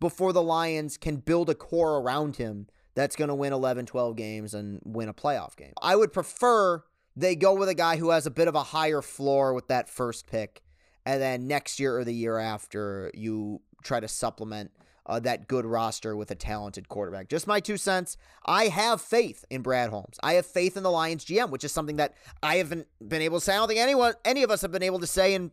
before 0.00 0.32
the 0.32 0.42
Lions 0.42 0.96
can 0.96 1.16
build 1.16 1.50
a 1.50 1.54
core 1.54 1.98
around 1.98 2.36
him 2.36 2.66
that's 2.94 3.16
going 3.16 3.28
to 3.28 3.34
win 3.34 3.52
11, 3.52 3.86
12 3.86 4.16
games 4.16 4.54
and 4.54 4.80
win 4.84 5.08
a 5.08 5.14
playoff 5.14 5.56
game. 5.56 5.72
I 5.82 5.96
would 5.96 6.12
prefer 6.12 6.82
they 7.14 7.36
go 7.36 7.54
with 7.54 7.68
a 7.68 7.74
guy 7.74 7.96
who 7.96 8.10
has 8.10 8.26
a 8.26 8.30
bit 8.30 8.48
of 8.48 8.54
a 8.54 8.62
higher 8.62 9.02
floor 9.02 9.54
with 9.54 9.68
that 9.68 9.88
first 9.88 10.26
pick, 10.26 10.62
and 11.04 11.20
then 11.20 11.46
next 11.46 11.80
year 11.80 11.98
or 11.98 12.04
the 12.04 12.14
year 12.14 12.38
after, 12.38 13.10
you 13.14 13.60
try 13.82 14.00
to 14.00 14.08
supplement 14.08 14.72
uh, 15.06 15.20
that 15.20 15.46
good 15.46 15.64
roster 15.64 16.16
with 16.16 16.30
a 16.30 16.34
talented 16.34 16.88
quarterback. 16.88 17.28
Just 17.28 17.46
my 17.46 17.60
two 17.60 17.76
cents. 17.76 18.16
I 18.44 18.66
have 18.68 19.00
faith 19.00 19.44
in 19.50 19.62
Brad 19.62 19.90
Holmes. 19.90 20.18
I 20.22 20.34
have 20.34 20.46
faith 20.46 20.76
in 20.76 20.82
the 20.82 20.90
Lions 20.90 21.24
GM, 21.24 21.50
which 21.50 21.64
is 21.64 21.72
something 21.72 21.96
that 21.96 22.14
I 22.42 22.56
haven't 22.56 22.88
been 23.06 23.22
able 23.22 23.38
to 23.38 23.44
say. 23.44 23.54
I 23.54 23.56
don't 23.56 23.68
think 23.68 23.80
anyone, 23.80 24.14
any 24.24 24.42
of 24.42 24.50
us 24.50 24.62
have 24.62 24.72
been 24.72 24.82
able 24.82 24.98
to 24.98 25.06
say 25.06 25.34
in 25.34 25.52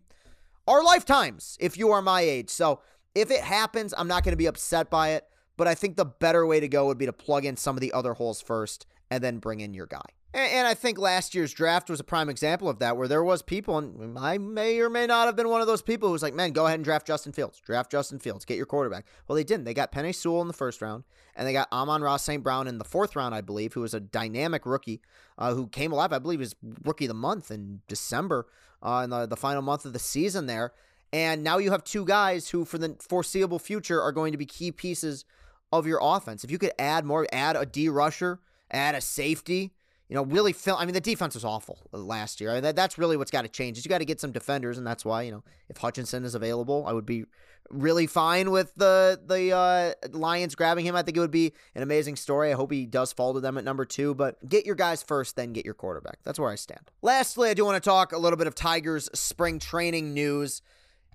our 0.68 0.84
lifetimes, 0.84 1.58
if 1.60 1.78
you 1.78 1.92
are 1.92 2.02
my 2.02 2.22
age. 2.22 2.50
So 2.50 2.82
if 3.16 3.32
it 3.32 3.42
happens, 3.42 3.94
I'm 3.98 4.08
not 4.08 4.24
going 4.24 4.34
to 4.34 4.38
be 4.38 4.48
upset 4.48 4.90
by 4.90 5.12
it, 5.12 5.28
but 5.58 5.68
I 5.68 5.76
think 5.76 5.98
the 5.98 6.06
better 6.06 6.46
way 6.46 6.60
to 6.60 6.68
go 6.68 6.88
would 6.88 6.98
be 6.98 7.06
to 7.06 7.14
plug 7.14 7.46
in 7.46 7.58
some 7.58 7.76
of 7.76 7.82
the 7.82 7.94
other 7.94 8.14
holes 8.14 8.42
first 8.42 8.86
and 9.12 9.24
then 9.24 9.38
bring 9.38 9.60
in 9.60 9.74
your 9.74 9.86
guy. 9.86 10.06
And, 10.36 10.66
I 10.66 10.74
think 10.74 10.98
last 10.98 11.36
year's 11.36 11.54
draft 11.54 11.92
was 11.92 12.00
a 12.00 12.04
prime 12.04 12.28
example 12.28 12.68
of 12.68 12.80
that, 12.80 12.98
where 12.98 13.08
there 13.08 13.24
was 13.24 13.44
people, 13.44 13.78
and 13.78 14.18
I 14.18 14.40
may 14.40 14.80
or 14.80 14.90
may 14.90 15.06
not 15.06 15.28
have 15.28 15.36
been 15.36 15.50
one 15.50 15.62
of 15.62 15.68
those 15.68 15.84
people 15.84 16.10
who 16.10 16.14
was 16.14 16.24
like, 16.24 16.34
man, 16.34 16.54
go 16.54 16.66
ahead 16.66 16.80
and 16.80 16.84
draft 16.84 17.06
Justin 17.06 17.34
Fields. 17.34 17.62
Draft 17.64 17.92
Justin 17.92 18.18
Fields. 18.18 18.44
Get 18.44 18.58
your 18.58 18.66
quarterback. 18.66 19.06
Well, 19.28 19.36
they 19.36 19.44
didn't. 19.44 19.66
They 19.66 19.76
got 19.76 19.92
Penei 19.92 20.16
Sewell 20.16 20.42
in 20.42 20.48
the 20.48 20.54
first 20.54 20.82
round, 20.82 21.04
and 21.36 21.48
they 21.48 21.54
got 21.54 21.72
Amon-Ra 21.72 22.18
St. 22.18 22.42
Brown 22.42 22.68
in 22.68 22.80
the 22.80 22.84
fourth 22.84 23.16
round, 23.16 23.36
I 23.36 23.42
believe, 23.42 23.74
who 23.74 23.82
was 23.82 23.94
a 23.94 24.00
dynamic 24.00 24.66
rookie 24.66 25.02
uh, 25.38 25.54
who 25.54 25.68
came 25.68 25.92
alive. 25.92 26.12
I 26.12 26.18
believe 26.18 26.40
was 26.40 26.56
rookie 26.84 27.06
of 27.06 27.10
the 27.10 27.14
month 27.14 27.52
in 27.52 27.82
December, 27.88 28.48
uh, 28.82 29.02
in 29.04 29.12
the, 29.12 29.28
the 29.28 29.38
final 29.38 29.62
month 29.62 29.86
of 29.86 29.94
the 29.94 30.00
season 30.00 30.48
there. 30.48 30.74
And 31.14 31.44
now 31.44 31.60
you 31.60 31.70
have 31.72 31.84
two 31.84 32.06
guys 32.06 32.50
who, 32.50 32.66
for 32.66 32.80
the 32.80 32.98
foreseeable 33.00 33.60
future, 33.60 34.02
are 34.02 34.12
going 34.12 34.32
to 34.32 34.38
be 34.38 34.48
key 34.48 34.72
pieces 34.72 35.26
of 35.72 35.86
your 35.86 36.00
offense. 36.02 36.44
If 36.44 36.50
you 36.50 36.58
could 36.58 36.74
add 36.80 37.06
more, 37.06 37.28
add 37.32 37.56
a 37.56 37.68
D 37.68 37.88
rusher, 37.88 38.40
add 38.72 38.96
a 38.96 39.02
safety, 39.02 39.74
you 40.10 40.16
know, 40.16 40.24
really 40.24 40.54
fill. 40.54 40.76
I 40.76 40.86
mean, 40.86 40.96
the 40.96 41.02
defense 41.02 41.36
was 41.36 41.46
awful 41.46 41.78
last 41.92 42.42
year. 42.42 42.50
I 42.50 42.56
mean, 42.56 42.64
that, 42.64 42.76
that's 42.76 42.98
really 42.98 43.16
what's 43.16 43.32
got 43.32 43.44
to 43.44 43.48
change. 43.48 43.78
Is 43.78 43.86
you 43.86 43.90
got 43.90 44.00
to 44.00 44.06
get 44.06 44.20
some 44.20 44.32
defenders, 44.32 44.80
and 44.80 44.86
that's 44.86 45.06
why 45.06 45.22
you 45.22 45.32
know 45.32 45.44
if 45.70 45.78
Hutchinson 45.78 46.26
is 46.26 46.34
available, 46.34 46.84
I 46.88 46.94
would 46.94 47.06
be 47.06 47.26
really 47.70 48.08
fine 48.08 48.50
with 48.50 48.74
the 48.76 49.20
the 49.24 49.52
uh, 49.52 49.94
Lions 50.18 50.56
grabbing 50.56 50.86
him. 50.86 50.96
I 50.96 51.04
think 51.04 51.18
it 51.18 51.20
would 51.20 51.32
be 51.32 51.54
an 51.76 51.84
amazing 51.84 52.16
story. 52.16 52.52
I 52.52 52.56
hope 52.56 52.72
he 52.72 52.88
does 52.88 53.14
fall 53.14 53.36
to 53.36 53.40
them 53.40 53.58
at 53.58 53.64
number 53.64 53.86
two. 53.86 54.16
But 54.16 54.48
get 54.50 54.66
your 54.66 54.76
guys 54.76 55.04
first, 55.04 55.36
then 55.36 55.54
get 55.54 55.64
your 55.64 55.76
quarterback. 55.76 56.18
That's 56.24 56.40
where 56.40 56.50
I 56.50 56.56
stand. 56.56 56.92
Lastly, 57.04 57.50
I 57.50 57.54
do 57.54 57.66
want 57.66 57.82
to 57.82 57.88
talk 57.88 58.14
a 58.14 58.18
little 58.18 58.38
bit 58.38 58.48
of 58.48 58.56
Tigers 58.56 59.10
spring 59.14 59.60
training 59.60 60.14
news. 60.14 60.62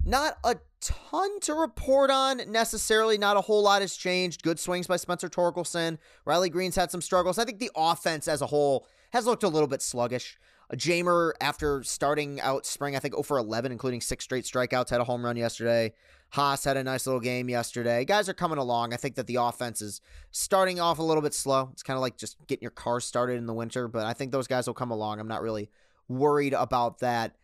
Not 0.05 0.39
a 0.45 0.57
ton 0.81 1.41
to 1.41 1.55
report 1.55 2.11
on 2.11 2.41
necessarily. 2.51 3.19
Not 3.19 3.37
a 3.37 3.41
whole 3.41 3.63
lot 3.63 3.83
has 3.83 3.97
changed. 3.97 4.43
Good 4.43 4.59
swings 4.59 4.87
by 4.87 4.97
Spencer 4.97 5.29
Torkelson. 5.29 5.99
Riley 6.25 6.51
Greene's 6.51 6.77
had 6.77 6.91
some 6.91 7.03
struggles. 7.03 7.39
I 7.39 7.45
think 7.45 7.59
the 7.59 7.71
offense 7.77 8.29
as 8.29 8.41
a 8.41 8.47
whole 8.47 8.87
has 9.13 9.27
looked 9.27 9.43
a 9.43 9.49
little 9.49 9.69
bit 9.69 9.83
sluggish. 9.83 10.39
A 10.71 10.77
Jeimer, 10.77 11.33
after 11.41 11.83
starting 11.83 12.41
out 12.43 12.67
spring, 12.67 12.95
I 12.95 12.99
think 12.99 13.15
0 13.15 13.23
for 13.23 13.39
11, 13.39 13.73
including 13.73 14.03
six 14.03 14.25
straight 14.25 14.45
strikeouts, 14.45 14.91
had 14.91 15.01
a 15.01 15.05
home 15.05 15.25
run 15.25 15.37
yesterday. 15.37 15.95
Haas 16.31 16.65
had 16.65 16.77
a 16.77 16.85
nice 16.85 17.07
little 17.07 17.23
game 17.23 17.49
yesterday. 17.49 18.05
Guys 18.05 18.29
are 18.29 18.35
coming 18.35 18.59
along. 18.59 18.93
I 18.93 18.97
think 18.97 19.15
that 19.15 19.27
the 19.27 19.37
offense 19.37 19.81
is 19.81 20.03
starting 20.31 20.79
off 20.79 20.99
a 20.99 21.03
little 21.03 21.23
bit 21.23 21.33
slow. 21.33 21.71
It's 21.73 21.83
kind 21.83 21.97
of 21.97 22.03
like 22.03 22.19
just 22.19 22.37
getting 22.47 22.63
your 22.63 22.71
car 22.71 23.01
started 23.01 23.39
in 23.39 23.47
the 23.47 23.55
winter, 23.55 23.89
but 23.89 24.05
I 24.05 24.13
think 24.13 24.31
those 24.31 24.47
guys 24.47 24.67
will 24.67 24.75
come 24.75 24.91
along. 24.91 25.21
I'm 25.21 25.29
not 25.29 25.41
really 25.41 25.71
worried 26.07 26.53
about 26.53 26.99
that. 26.99 27.35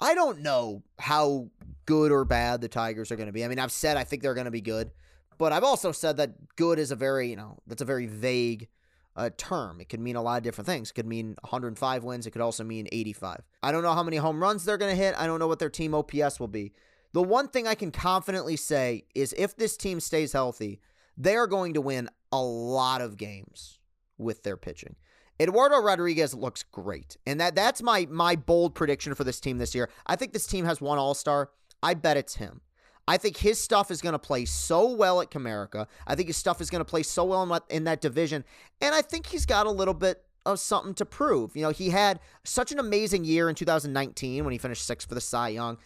I 0.00 0.14
don't 0.14 0.40
know 0.40 0.82
how 0.98 1.48
good 1.86 2.12
or 2.12 2.24
bad 2.24 2.60
the 2.60 2.68
Tigers 2.68 3.10
are 3.10 3.16
going 3.16 3.28
to 3.28 3.32
be. 3.32 3.44
I 3.44 3.48
mean, 3.48 3.58
I've 3.58 3.72
said 3.72 3.96
I 3.96 4.04
think 4.04 4.22
they're 4.22 4.34
going 4.34 4.46
to 4.46 4.50
be 4.50 4.60
good, 4.60 4.90
but 5.38 5.52
I've 5.52 5.64
also 5.64 5.92
said 5.92 6.16
that 6.16 6.56
good 6.56 6.78
is 6.78 6.90
a 6.90 6.96
very, 6.96 7.28
you 7.28 7.36
know, 7.36 7.58
that's 7.66 7.82
a 7.82 7.86
very 7.86 8.06
vague 8.06 8.68
uh, 9.16 9.30
term. 9.36 9.80
It 9.80 9.88
could 9.88 10.00
mean 10.00 10.16
a 10.16 10.22
lot 10.22 10.38
of 10.38 10.42
different 10.42 10.66
things. 10.66 10.90
It 10.90 10.94
could 10.94 11.06
mean 11.06 11.36
105 11.42 12.04
wins. 12.04 12.26
It 12.26 12.32
could 12.32 12.42
also 12.42 12.64
mean 12.64 12.88
85. 12.90 13.42
I 13.62 13.72
don't 13.72 13.82
know 13.82 13.94
how 13.94 14.02
many 14.02 14.16
home 14.16 14.42
runs 14.42 14.64
they're 14.64 14.78
going 14.78 14.94
to 14.94 15.02
hit. 15.02 15.14
I 15.16 15.26
don't 15.26 15.38
know 15.38 15.46
what 15.46 15.58
their 15.58 15.70
team 15.70 15.94
OPS 15.94 16.40
will 16.40 16.48
be. 16.48 16.72
The 17.12 17.22
one 17.22 17.48
thing 17.48 17.66
I 17.68 17.76
can 17.76 17.92
confidently 17.92 18.56
say 18.56 19.04
is 19.14 19.34
if 19.38 19.56
this 19.56 19.76
team 19.76 20.00
stays 20.00 20.32
healthy, 20.32 20.80
they 21.16 21.36
are 21.36 21.46
going 21.46 21.74
to 21.74 21.80
win 21.80 22.08
a 22.32 22.42
lot 22.42 23.00
of 23.00 23.16
games 23.16 23.78
with 24.18 24.42
their 24.42 24.56
pitching. 24.56 24.96
Eduardo 25.40 25.78
Rodriguez 25.78 26.34
looks 26.34 26.62
great. 26.62 27.16
And 27.26 27.40
that 27.40 27.54
that's 27.54 27.82
my 27.82 28.06
my 28.10 28.36
bold 28.36 28.74
prediction 28.74 29.14
for 29.14 29.24
this 29.24 29.40
team 29.40 29.58
this 29.58 29.74
year. 29.74 29.90
I 30.06 30.16
think 30.16 30.32
this 30.32 30.46
team 30.46 30.64
has 30.64 30.80
one 30.80 30.98
all-star. 30.98 31.50
I 31.82 31.94
bet 31.94 32.16
it's 32.16 32.36
him. 32.36 32.60
I 33.06 33.18
think 33.18 33.36
his 33.36 33.60
stuff 33.60 33.90
is 33.90 34.00
going 34.00 34.14
to 34.14 34.18
play 34.18 34.46
so 34.46 34.90
well 34.90 35.20
at 35.20 35.30
Comerica. 35.30 35.86
I 36.06 36.14
think 36.14 36.28
his 36.28 36.38
stuff 36.38 36.60
is 36.60 36.70
going 36.70 36.80
to 36.80 36.86
play 36.86 37.02
so 37.02 37.24
well 37.24 37.42
in, 37.42 37.60
in 37.68 37.84
that 37.84 38.00
division. 38.00 38.44
And 38.80 38.94
I 38.94 39.02
think 39.02 39.26
he's 39.26 39.44
got 39.44 39.66
a 39.66 39.70
little 39.70 39.92
bit 39.92 40.24
of 40.46 40.58
something 40.58 40.94
to 40.94 41.04
prove. 41.04 41.54
You 41.54 41.62
know, 41.62 41.70
he 41.70 41.90
had 41.90 42.20
such 42.44 42.72
an 42.72 42.78
amazing 42.78 43.24
year 43.24 43.48
in 43.48 43.54
2019 43.54 44.44
when 44.44 44.52
he 44.52 44.58
finished 44.58 44.86
sixth 44.86 45.08
for 45.08 45.14
the 45.14 45.20
Cy 45.20 45.48
Young. 45.50 45.76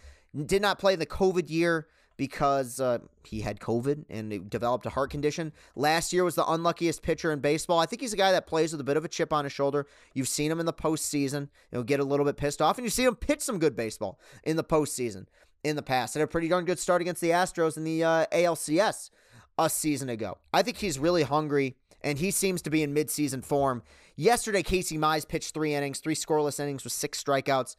Did 0.46 0.62
not 0.62 0.78
play 0.78 0.94
the 0.94 1.06
COVID 1.06 1.50
year 1.50 1.88
because 2.18 2.80
uh, 2.80 2.98
he 3.24 3.40
had 3.40 3.60
COVID 3.60 4.04
and 4.10 4.50
developed 4.50 4.84
a 4.84 4.90
heart 4.90 5.10
condition. 5.10 5.52
Last 5.76 6.12
year 6.12 6.24
was 6.24 6.34
the 6.34 6.44
unluckiest 6.44 7.00
pitcher 7.00 7.32
in 7.32 7.38
baseball. 7.38 7.78
I 7.78 7.86
think 7.86 8.02
he's 8.02 8.12
a 8.12 8.16
guy 8.16 8.32
that 8.32 8.46
plays 8.46 8.72
with 8.72 8.80
a 8.80 8.84
bit 8.84 8.98
of 8.98 9.04
a 9.04 9.08
chip 9.08 9.32
on 9.32 9.44
his 9.44 9.52
shoulder. 9.52 9.86
You've 10.12 10.28
seen 10.28 10.50
him 10.50 10.60
in 10.60 10.66
the 10.66 10.72
postseason, 10.72 11.48
know, 11.72 11.84
get 11.84 12.00
a 12.00 12.04
little 12.04 12.26
bit 12.26 12.36
pissed 12.36 12.60
off, 12.60 12.76
and 12.76 12.84
you 12.84 12.90
see 12.90 13.04
him 13.04 13.14
pitch 13.14 13.40
some 13.40 13.60
good 13.60 13.76
baseball 13.76 14.18
in 14.42 14.56
the 14.56 14.64
postseason 14.64 15.26
in 15.62 15.76
the 15.76 15.82
past. 15.82 16.14
Had 16.14 16.22
a 16.22 16.26
pretty 16.26 16.48
darn 16.48 16.64
good 16.64 16.80
start 16.80 17.00
against 17.00 17.20
the 17.20 17.30
Astros 17.30 17.76
in 17.76 17.84
the 17.84 18.02
uh, 18.02 18.26
ALCS 18.32 19.10
a 19.56 19.70
season 19.70 20.08
ago. 20.08 20.38
I 20.52 20.62
think 20.62 20.78
he's 20.78 20.98
really 20.98 21.22
hungry, 21.22 21.76
and 22.02 22.18
he 22.18 22.32
seems 22.32 22.60
to 22.62 22.70
be 22.70 22.82
in 22.82 22.92
midseason 22.92 23.44
form. 23.44 23.84
Yesterday, 24.16 24.64
Casey 24.64 24.98
Mize 24.98 25.26
pitched 25.26 25.54
three 25.54 25.72
innings, 25.72 26.00
three 26.00 26.16
scoreless 26.16 26.58
innings 26.58 26.82
with 26.82 26.92
six 26.92 27.22
strikeouts. 27.22 27.76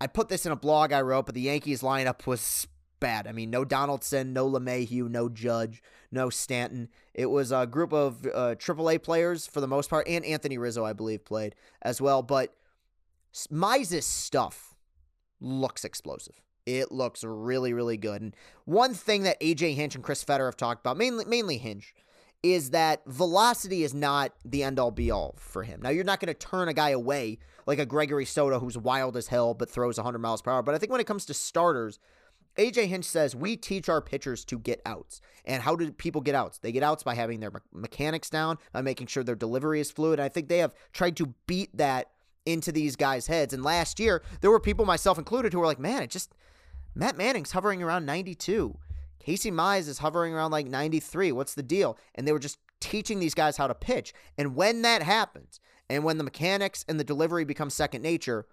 I 0.00 0.06
put 0.06 0.28
this 0.28 0.46
in 0.46 0.52
a 0.52 0.56
blog 0.56 0.92
I 0.92 1.00
wrote, 1.00 1.26
but 1.26 1.34
the 1.34 1.40
Yankees 1.42 1.82
lineup 1.82 2.26
was 2.26 2.68
bad. 3.00 3.26
I 3.26 3.32
mean, 3.32 3.50
no 3.50 3.64
Donaldson, 3.64 4.32
no 4.32 4.48
LeMahieu, 4.48 5.08
no 5.08 5.28
Judge, 5.28 5.82
no 6.12 6.30
Stanton. 6.30 6.88
It 7.14 7.26
was 7.26 7.50
a 7.52 7.66
group 7.66 7.92
of 7.92 8.26
uh, 8.26 8.54
AAA 8.56 9.02
players 9.02 9.46
for 9.46 9.60
the 9.60 9.66
most 9.66 9.90
part, 9.90 10.06
and 10.06 10.24
Anthony 10.24 10.58
Rizzo, 10.58 10.84
I 10.84 10.92
believe, 10.92 11.24
played 11.24 11.54
as 11.82 12.00
well. 12.00 12.22
But 12.22 12.54
Mize's 13.50 14.06
stuff 14.06 14.74
looks 15.40 15.84
explosive. 15.84 16.40
It 16.66 16.92
looks 16.92 17.24
really, 17.24 17.72
really 17.72 17.96
good. 17.96 18.20
And 18.20 18.36
one 18.64 18.94
thing 18.94 19.22
that 19.22 19.40
AJ 19.40 19.74
Hinch 19.74 19.94
and 19.94 20.04
Chris 20.04 20.22
Fetter 20.22 20.44
have 20.44 20.56
talked 20.56 20.82
about, 20.82 20.96
mainly 20.96 21.24
mainly 21.24 21.56
Hinch, 21.58 21.94
is 22.42 22.70
that 22.70 23.02
velocity 23.06 23.82
is 23.82 23.92
not 23.92 24.32
the 24.44 24.62
end 24.62 24.78
all 24.78 24.90
be 24.90 25.10
all 25.10 25.34
for 25.38 25.62
him. 25.62 25.80
Now 25.82 25.90
you're 25.90 26.04
not 26.04 26.20
going 26.20 26.32
to 26.32 26.34
turn 26.34 26.68
a 26.68 26.74
guy 26.74 26.90
away 26.90 27.38
like 27.66 27.78
a 27.78 27.86
Gregory 27.86 28.24
Soto 28.24 28.58
who's 28.58 28.78
wild 28.78 29.16
as 29.16 29.28
hell 29.28 29.54
but 29.54 29.70
throws 29.70 29.98
100 29.98 30.18
miles 30.18 30.42
per 30.42 30.50
hour. 30.50 30.62
But 30.62 30.74
I 30.74 30.78
think 30.78 30.92
when 30.92 31.00
it 31.00 31.06
comes 31.06 31.26
to 31.26 31.34
starters, 31.34 31.98
AJ 32.60 32.88
Hinch 32.88 33.06
says 33.06 33.34
we 33.34 33.56
teach 33.56 33.88
our 33.88 34.02
pitchers 34.02 34.44
to 34.44 34.58
get 34.58 34.82
outs. 34.84 35.22
And 35.46 35.62
how 35.62 35.76
do 35.76 35.90
people 35.90 36.20
get 36.20 36.34
outs? 36.34 36.58
They 36.58 36.72
get 36.72 36.82
outs 36.82 37.02
by 37.02 37.14
having 37.14 37.40
their 37.40 37.50
mechanics 37.72 38.28
down, 38.28 38.58
by 38.72 38.82
making 38.82 39.06
sure 39.06 39.24
their 39.24 39.34
delivery 39.34 39.80
is 39.80 39.90
fluid. 39.90 40.18
And 40.18 40.26
I 40.26 40.28
think 40.28 40.48
they 40.48 40.58
have 40.58 40.74
tried 40.92 41.16
to 41.16 41.34
beat 41.46 41.74
that 41.76 42.10
into 42.44 42.70
these 42.70 42.96
guys' 42.96 43.28
heads. 43.28 43.54
And 43.54 43.64
last 43.64 43.98
year, 43.98 44.22
there 44.42 44.50
were 44.50 44.60
people, 44.60 44.84
myself 44.84 45.16
included, 45.16 45.54
who 45.54 45.58
were 45.58 45.66
like, 45.66 45.78
man, 45.78 46.02
it 46.02 46.10
just, 46.10 46.34
Matt 46.94 47.16
Manning's 47.16 47.52
hovering 47.52 47.82
around 47.82 48.04
92. 48.04 48.76
Casey 49.18 49.50
Mize 49.50 49.88
is 49.88 49.98
hovering 49.98 50.34
around 50.34 50.50
like 50.50 50.66
93. 50.66 51.32
What's 51.32 51.54
the 51.54 51.62
deal? 51.62 51.96
And 52.14 52.28
they 52.28 52.32
were 52.32 52.38
just 52.38 52.58
teaching 52.78 53.20
these 53.20 53.34
guys 53.34 53.56
how 53.56 53.68
to 53.68 53.74
pitch. 53.74 54.12
And 54.36 54.54
when 54.54 54.82
that 54.82 55.02
happens, 55.02 55.60
and 55.88 56.04
when 56.04 56.18
the 56.18 56.24
mechanics 56.24 56.84
and 56.88 57.00
the 57.00 57.04
delivery 57.04 57.44
become 57.44 57.70
second 57.70 58.02
nature, 58.02 58.46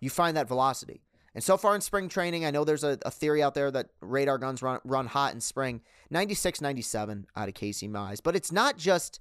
you 0.00 0.10
find 0.10 0.36
that 0.36 0.48
velocity. 0.48 1.02
And 1.34 1.42
so 1.42 1.56
far 1.56 1.74
in 1.74 1.80
spring 1.80 2.08
training, 2.08 2.44
I 2.44 2.50
know 2.50 2.64
there's 2.64 2.84
a, 2.84 2.98
a 3.02 3.10
theory 3.10 3.42
out 3.42 3.54
there 3.54 3.70
that 3.70 3.88
radar 4.00 4.38
guns 4.38 4.62
run, 4.62 4.80
run 4.84 5.06
hot 5.06 5.32
in 5.34 5.40
spring 5.40 5.80
96, 6.10 6.60
97 6.60 7.26
out 7.34 7.48
of 7.48 7.54
Casey 7.54 7.88
Mize. 7.88 8.20
But 8.22 8.36
it's 8.36 8.52
not 8.52 8.76
just 8.76 9.18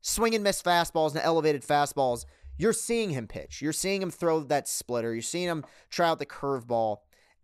swing 0.00 0.34
and 0.34 0.44
miss 0.44 0.62
fastballs 0.62 1.12
and 1.12 1.20
elevated 1.20 1.62
fastballs. 1.62 2.24
You're 2.56 2.72
seeing 2.72 3.10
him 3.10 3.26
pitch. 3.26 3.62
You're 3.62 3.72
seeing 3.72 4.02
him 4.02 4.10
throw 4.10 4.40
that 4.40 4.68
splitter. 4.68 5.12
You're 5.12 5.22
seeing 5.22 5.48
him 5.48 5.64
try 5.88 6.08
out 6.08 6.18
the 6.18 6.26
curveball 6.26 6.98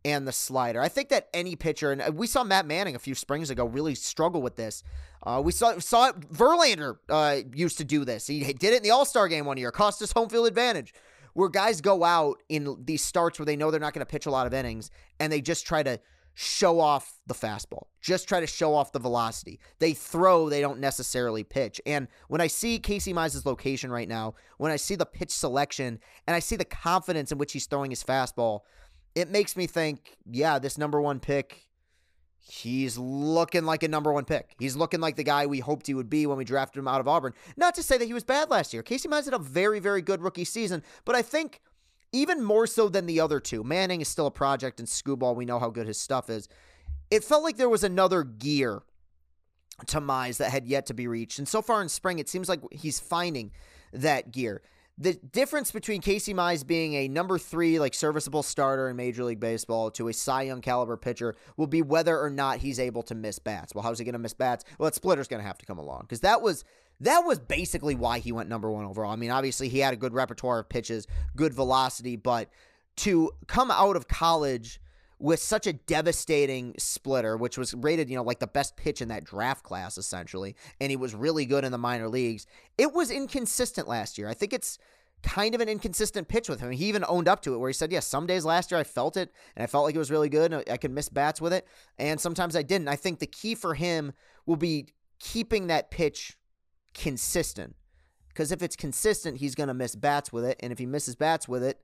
and 0.05 0.27
the 0.27 0.33
slider. 0.33 0.81
I 0.81 0.89
think 0.89 1.09
that 1.09 1.29
any 1.35 1.57
pitcher, 1.57 1.91
and 1.91 2.17
we 2.17 2.29
saw 2.29 2.45
Matt 2.45 2.65
Manning 2.65 2.95
a 2.95 2.99
few 2.99 3.17
springs 3.17 3.51
ago 3.51 3.65
really 3.65 3.97
struggle 3.97 4.41
with 4.41 4.55
this. 4.55 4.85
Uh, 5.25 5.43
we 5.45 5.51
saw 5.51 5.79
saw 5.81 6.11
it, 6.11 6.21
Verlander 6.31 6.99
uh, 7.09 7.39
used 7.53 7.79
to 7.79 7.85
do 7.85 8.05
this. 8.05 8.29
He 8.29 8.45
did 8.45 8.73
it 8.73 8.77
in 8.77 8.83
the 8.85 8.93
All 8.93 9.05
Star 9.05 9.27
game 9.27 9.47
one 9.47 9.57
year, 9.57 9.73
cost 9.73 10.01
us 10.03 10.13
home 10.13 10.29
field 10.29 10.47
advantage, 10.47 10.95
where 11.37 11.51
guys 11.51 11.83
go 11.83 12.03
out 12.03 12.43
in 12.49 12.79
these 12.87 13.05
starts 13.05 13.39
where 13.39 13.45
they 13.45 13.57
know 13.57 13.71
they're 13.71 13.79
not 13.79 13.93
going 13.93 14.01
to 14.05 14.11
pitch 14.11 14.25
a 14.25 14.31
lot 14.31 14.47
of 14.47 14.55
innings, 14.55 14.91
and 15.21 15.31
they 15.31 15.43
just 15.43 15.67
try 15.67 15.83
to 15.83 16.01
show 16.33 16.81
off 16.81 17.21
the 17.27 17.35
fastball, 17.35 17.89
just 18.01 18.27
try 18.27 18.41
to 18.41 18.47
show 18.47 18.75
off 18.75 18.93
the 18.93 18.99
velocity. 18.99 19.61
They 19.79 19.93
throw, 19.93 20.49
they 20.49 20.63
don't 20.63 20.81
necessarily 20.81 21.45
pitch. 21.45 21.79
And 21.85 22.09
when 22.29 22.41
I 22.41 22.47
see 22.47 22.79
Casey 22.79 23.13
Mize's 23.13 23.45
location 23.45 23.91
right 23.91 24.09
now, 24.09 24.35
when 24.57 24.73
I 24.73 24.77
see 24.77 24.95
the 24.95 25.05
pitch 25.05 25.31
selection, 25.31 26.01
and 26.27 26.35
I 26.35 26.39
see 26.39 26.57
the 26.57 26.65
confidence 26.65 27.31
in 27.31 27.37
which 27.37 27.53
he's 27.53 27.67
throwing 27.67 27.91
his 27.91 28.03
fastball, 28.03 28.61
it 29.15 29.31
makes 29.31 29.59
me 29.59 29.67
think, 29.67 30.17
yeah, 30.31 30.59
this 30.59 30.79
number 30.79 31.03
one 31.03 31.21
pick, 31.21 31.66
he's 32.49 32.97
looking 32.97 33.65
like 33.65 33.83
a 33.83 33.89
number 33.89 34.13
one 34.13 34.25
pick. 34.25 34.55
He's 34.59 34.77
looking 34.77 35.01
like 35.01 35.17
the 35.17 35.25
guy 35.25 35.47
we 35.47 35.59
hoped 35.59 35.87
he 35.87 35.95
would 35.95 36.09
be 36.09 36.27
when 36.27 36.39
we 36.39 36.45
drafted 36.45 36.79
him 36.79 36.89
out 36.89 37.01
of 37.01 37.09
Auburn. 37.09 37.33
Not 37.57 37.75
to 37.75 37.83
say 37.83 37.99
that 37.99 38.05
he 38.05 38.15
was 38.15 38.25
bad 38.25 38.51
last 38.51 38.73
year. 38.73 38.83
Casey 38.83 39.09
Mize 39.09 39.25
had 39.25 39.35
a 39.35 39.39
very, 39.39 39.81
very 39.81 40.01
good 40.01 40.23
rookie 40.23 40.45
season, 40.45 40.83
but 41.05 41.17
I 41.17 41.23
think 41.23 41.61
even 42.13 42.43
more 42.43 42.67
so 42.67 42.89
than 42.89 43.07
the 43.07 43.21
other 43.21 43.41
two, 43.41 43.65
Manning 43.65 44.01
is 44.01 44.09
still 44.09 44.27
a 44.27 44.31
project, 44.31 44.79
and 44.79 44.89
Skubal, 44.89 45.35
we 45.35 45.45
know 45.45 45.59
how 45.59 45.71
good 45.71 45.87
his 45.87 45.99
stuff 45.99 46.31
is. 46.31 46.49
It 47.11 47.25
felt 47.25 47.43
like 47.43 47.57
there 47.57 47.69
was 47.69 47.85
another 47.85 48.23
gear 48.23 48.83
to 49.89 50.01
Mize 50.01 50.39
that 50.39 50.51
had 50.51 50.67
yet 50.67 50.87
to 50.87 50.95
be 50.95 51.09
reached. 51.09 51.39
And 51.39 51.49
so 51.49 51.63
far 51.63 51.83
in 51.83 51.89
spring, 51.89 52.19
it 52.19 52.29
seems 52.29 52.49
like 52.49 52.61
he's 52.71 53.01
finding 53.01 53.51
that 53.93 54.31
gear. 54.31 54.63
The 54.99 55.13
difference 55.13 55.71
between 55.73 56.01
Casey 56.01 56.33
Mize 56.33 56.67
being 56.67 56.95
a 56.95 57.09
number 57.09 57.39
three, 57.39 57.79
like 57.79 57.93
serviceable 57.93 58.43
starter 58.43 58.89
in 58.89 58.97
Major 58.97 59.25
League 59.25 59.41
Baseball 59.41 59.91
to 59.91 60.09
a 60.09 60.13
Cy 60.13 60.43
Young 60.43 60.63
caliber 60.63 60.97
pitcher 60.97 61.35
will 61.59 61.67
be 61.67 61.83
whether 61.83 62.19
or 62.19 62.31
not 62.31 62.61
he's 62.61 62.81
able 62.81 63.03
to 63.03 63.15
miss 63.15 63.39
bats. 63.39 63.75
Well, 63.75 63.83
how's 63.83 63.99
he 63.99 64.07
going 64.07 64.15
to 64.15 64.19
miss 64.19 64.33
bats? 64.33 64.65
Well, 64.79 64.87
that 64.87 64.95
splitter's 64.95 65.29
going 65.29 65.43
to 65.43 65.47
have 65.47 65.59
to 65.59 65.67
come 65.67 65.79
along 65.79 66.03
because 66.03 66.21
that 66.21 66.41
was 66.41 66.65
that 67.01 67.27
was 67.27 67.39
basically 67.39 67.95
why 67.95 68.21
he 68.21 68.33
went 68.33 68.49
number 68.49 68.71
one 68.71 68.87
overall. 68.87 69.13
I 69.13 69.17
mean, 69.17 69.31
obviously 69.31 69.69
he 69.69 69.81
had 69.81 69.93
a 69.93 69.99
good 69.99 70.15
repertoire 70.15 70.61
of 70.61 70.69
pitches, 70.71 71.07
good 71.37 71.53
velocity, 71.53 72.17
but 72.17 72.49
to 72.97 73.33
come 73.47 73.71
out 73.71 73.97
of 73.97 74.09
college 74.09 74.81
with 75.19 75.41
such 75.41 75.67
a 75.67 75.73
devastating 75.73 76.75
splitter, 76.79 77.37
which 77.37 77.57
was 77.57 77.75
rated, 77.75 78.11
you 78.11 78.17
know, 78.17 78.23
like 78.23 78.39
the 78.39 78.47
best 78.47 78.77
pitch 78.77 79.01
in 79.01 79.09
that 79.09 79.25
draft 79.25 79.65
class, 79.65 79.97
essentially, 79.97 80.55
and 80.81 80.91
he 80.91 80.97
was 80.97 81.15
really 81.15 81.47
good 81.47 81.65
in 81.65 81.73
the 81.73 81.79
minor 81.79 82.09
leagues. 82.09 82.47
It 82.77 82.93
was 82.93 83.11
inconsistent 83.11 83.89
last 83.89 84.19
year. 84.19 84.29
I 84.29 84.35
think 84.35 84.53
it's 84.53 84.79
kind 85.23 85.55
of 85.55 85.61
an 85.61 85.69
inconsistent 85.69 86.29
pitch 86.29 86.49
with 86.49 86.61
him. 86.61 86.71
He 86.71 86.87
even 86.87 87.05
owned 87.09 87.29
up 87.29 87.43
to 87.43 87.55
it 87.55 87.59
where 87.59 87.69
he 87.69 87.75
said, 87.75 87.91
yeah, 87.91 88.01
some 88.01 88.27
days 88.27 88.45
last 88.45 88.71
year 88.71 88.79
I 88.79 88.85
felt 88.85 89.17
it 89.17 89.33
and 89.57 89.63
I 89.63 89.67
felt 89.67 89.85
like 89.85 89.95
it 89.95 89.99
was 89.99 90.11
really 90.11 90.29
good. 90.29 90.53
I 90.71 90.77
could 90.77 90.91
miss 90.91 91.09
bats 91.09 91.41
with 91.41 91.53
it. 91.53 91.67
And 91.99 92.21
sometimes 92.21 92.55
I 92.55 92.63
didn't. 92.63 92.89
I 92.89 92.97
think 92.97 93.19
the 93.19 93.27
key 93.27 93.55
for 93.55 93.75
him 93.75 94.13
will 94.45 94.57
be 94.57 94.89
keeping 95.19 95.67
that 95.67 95.91
pitch 95.91 96.37
consistent. 96.95 97.75
Because 98.29 98.53
if 98.53 98.63
it's 98.63 98.77
consistent, 98.77 99.39
he's 99.39 99.55
going 99.55 99.69
to 99.69 99.75
miss 99.75 99.97
bats 99.97 100.33
with 100.33 100.45
it. 100.45 100.59
And 100.61 100.73
if 100.73 100.79
he 100.79 100.87
misses 100.87 101.17
bats 101.17 101.49
with 101.49 101.65
it, 101.65 101.81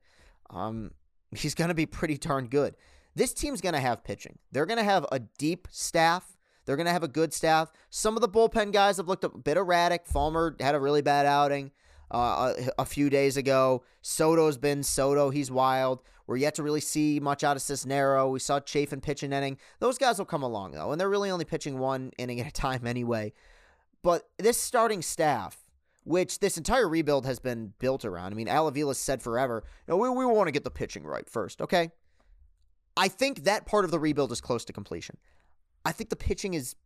um, 0.50 0.90
he's 1.34 1.54
going 1.54 1.68
to 1.68 1.74
be 1.74 1.86
pretty 1.86 2.18
darn 2.18 2.46
good. 2.46 2.76
This 3.14 3.32
team's 3.32 3.60
going 3.60 3.74
to 3.74 3.80
have 3.80 4.04
pitching. 4.04 4.38
They're 4.50 4.66
going 4.66 4.78
to 4.78 4.84
have 4.84 5.06
a 5.12 5.18
deep 5.20 5.68
staff. 5.70 6.36
They're 6.64 6.76
going 6.76 6.86
to 6.86 6.92
have 6.92 7.02
a 7.02 7.08
good 7.08 7.32
staff. 7.32 7.72
Some 7.90 8.16
of 8.16 8.20
the 8.20 8.28
bullpen 8.28 8.72
guys 8.72 8.96
have 8.96 9.08
looked 9.08 9.24
a 9.24 9.28
bit 9.28 9.56
erratic. 9.56 10.06
Fulmer 10.06 10.56
had 10.60 10.74
a 10.74 10.80
really 10.80 11.02
bad 11.02 11.26
outing 11.26 11.72
uh, 12.12 12.54
a, 12.56 12.82
a, 12.82 12.84
few 12.84 13.10
days 13.10 13.36
ago. 13.36 13.82
Soto's 14.00 14.58
been 14.58 14.82
Soto. 14.82 15.30
He's 15.30 15.50
wild. 15.50 16.02
We're 16.26 16.36
yet 16.36 16.54
to 16.56 16.62
really 16.62 16.80
see 16.80 17.18
much 17.20 17.42
out 17.42 17.56
of 17.56 17.62
Cisnero. 17.62 18.30
We 18.30 18.38
saw 18.38 18.60
Chafin 18.60 19.00
pitch 19.00 19.22
an 19.22 19.32
inning. 19.32 19.58
Those 19.80 19.98
guys 19.98 20.18
will 20.18 20.24
come 20.24 20.42
along, 20.42 20.72
though, 20.72 20.92
and 20.92 21.00
they're 21.00 21.10
really 21.10 21.30
only 21.30 21.44
pitching 21.44 21.78
one 21.78 22.12
inning 22.16 22.40
at 22.40 22.46
a 22.46 22.52
time 22.52 22.86
anyway. 22.86 23.32
But 24.02 24.28
this 24.38 24.60
starting 24.60 25.02
staff, 25.02 25.58
which 26.04 26.38
this 26.38 26.56
entire 26.56 26.88
rebuild 26.88 27.26
has 27.26 27.38
been 27.38 27.72
built 27.78 28.04
around, 28.04 28.32
I 28.32 28.36
mean, 28.36 28.48
Al 28.48 28.68
Avila 28.68 28.94
said 28.94 29.22
forever, 29.22 29.64
know, 29.88 29.96
we, 29.96 30.08
we 30.08 30.24
want 30.24 30.48
to 30.48 30.52
get 30.52 30.64
the 30.64 30.70
pitching 30.70 31.04
right 31.04 31.28
first, 31.28 31.60
okay? 31.60 31.90
I 32.96 33.08
think 33.08 33.44
that 33.44 33.66
part 33.66 33.84
of 33.84 33.90
the 33.90 33.98
rebuild 33.98 34.32
is 34.32 34.40
close 34.40 34.64
to 34.66 34.72
completion. 34.72 35.16
I 35.84 35.92
think 35.92 36.10
the 36.10 36.16
pitching 36.16 36.54
is 36.54 36.76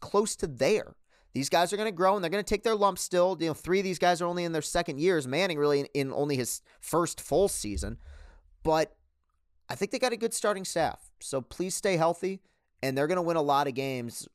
close 0.00 0.36
to 0.36 0.46
there. 0.46 0.96
These 1.34 1.48
guys 1.50 1.72
are 1.72 1.76
going 1.76 1.88
to 1.88 1.92
grow 1.92 2.14
and 2.14 2.24
they're 2.24 2.30
going 2.30 2.42
to 2.42 2.48
take 2.48 2.62
their 2.62 2.74
lumps 2.74 3.02
still. 3.02 3.36
You 3.38 3.48
know, 3.48 3.54
three 3.54 3.78
of 3.78 3.84
these 3.84 3.98
guys 3.98 4.22
are 4.22 4.26
only 4.26 4.44
in 4.44 4.52
their 4.52 4.62
second 4.62 4.98
years. 4.98 5.28
Manning 5.28 5.58
really 5.58 5.80
in, 5.80 5.86
in 5.92 6.12
only 6.12 6.36
his 6.36 6.62
first 6.80 7.20
full 7.20 7.48
season. 7.48 7.98
But 8.62 8.96
I 9.68 9.74
think 9.74 9.90
they 9.90 9.98
got 9.98 10.12
a 10.12 10.16
good 10.16 10.32
starting 10.32 10.64
staff. 10.64 11.10
So 11.20 11.42
please 11.42 11.74
stay 11.74 11.96
healthy. 11.96 12.40
And 12.82 12.96
they're 12.96 13.06
going 13.06 13.16
to 13.16 13.22
win 13.22 13.36
a 13.36 13.42
lot 13.42 13.68
of 13.68 13.74
games 13.74 14.28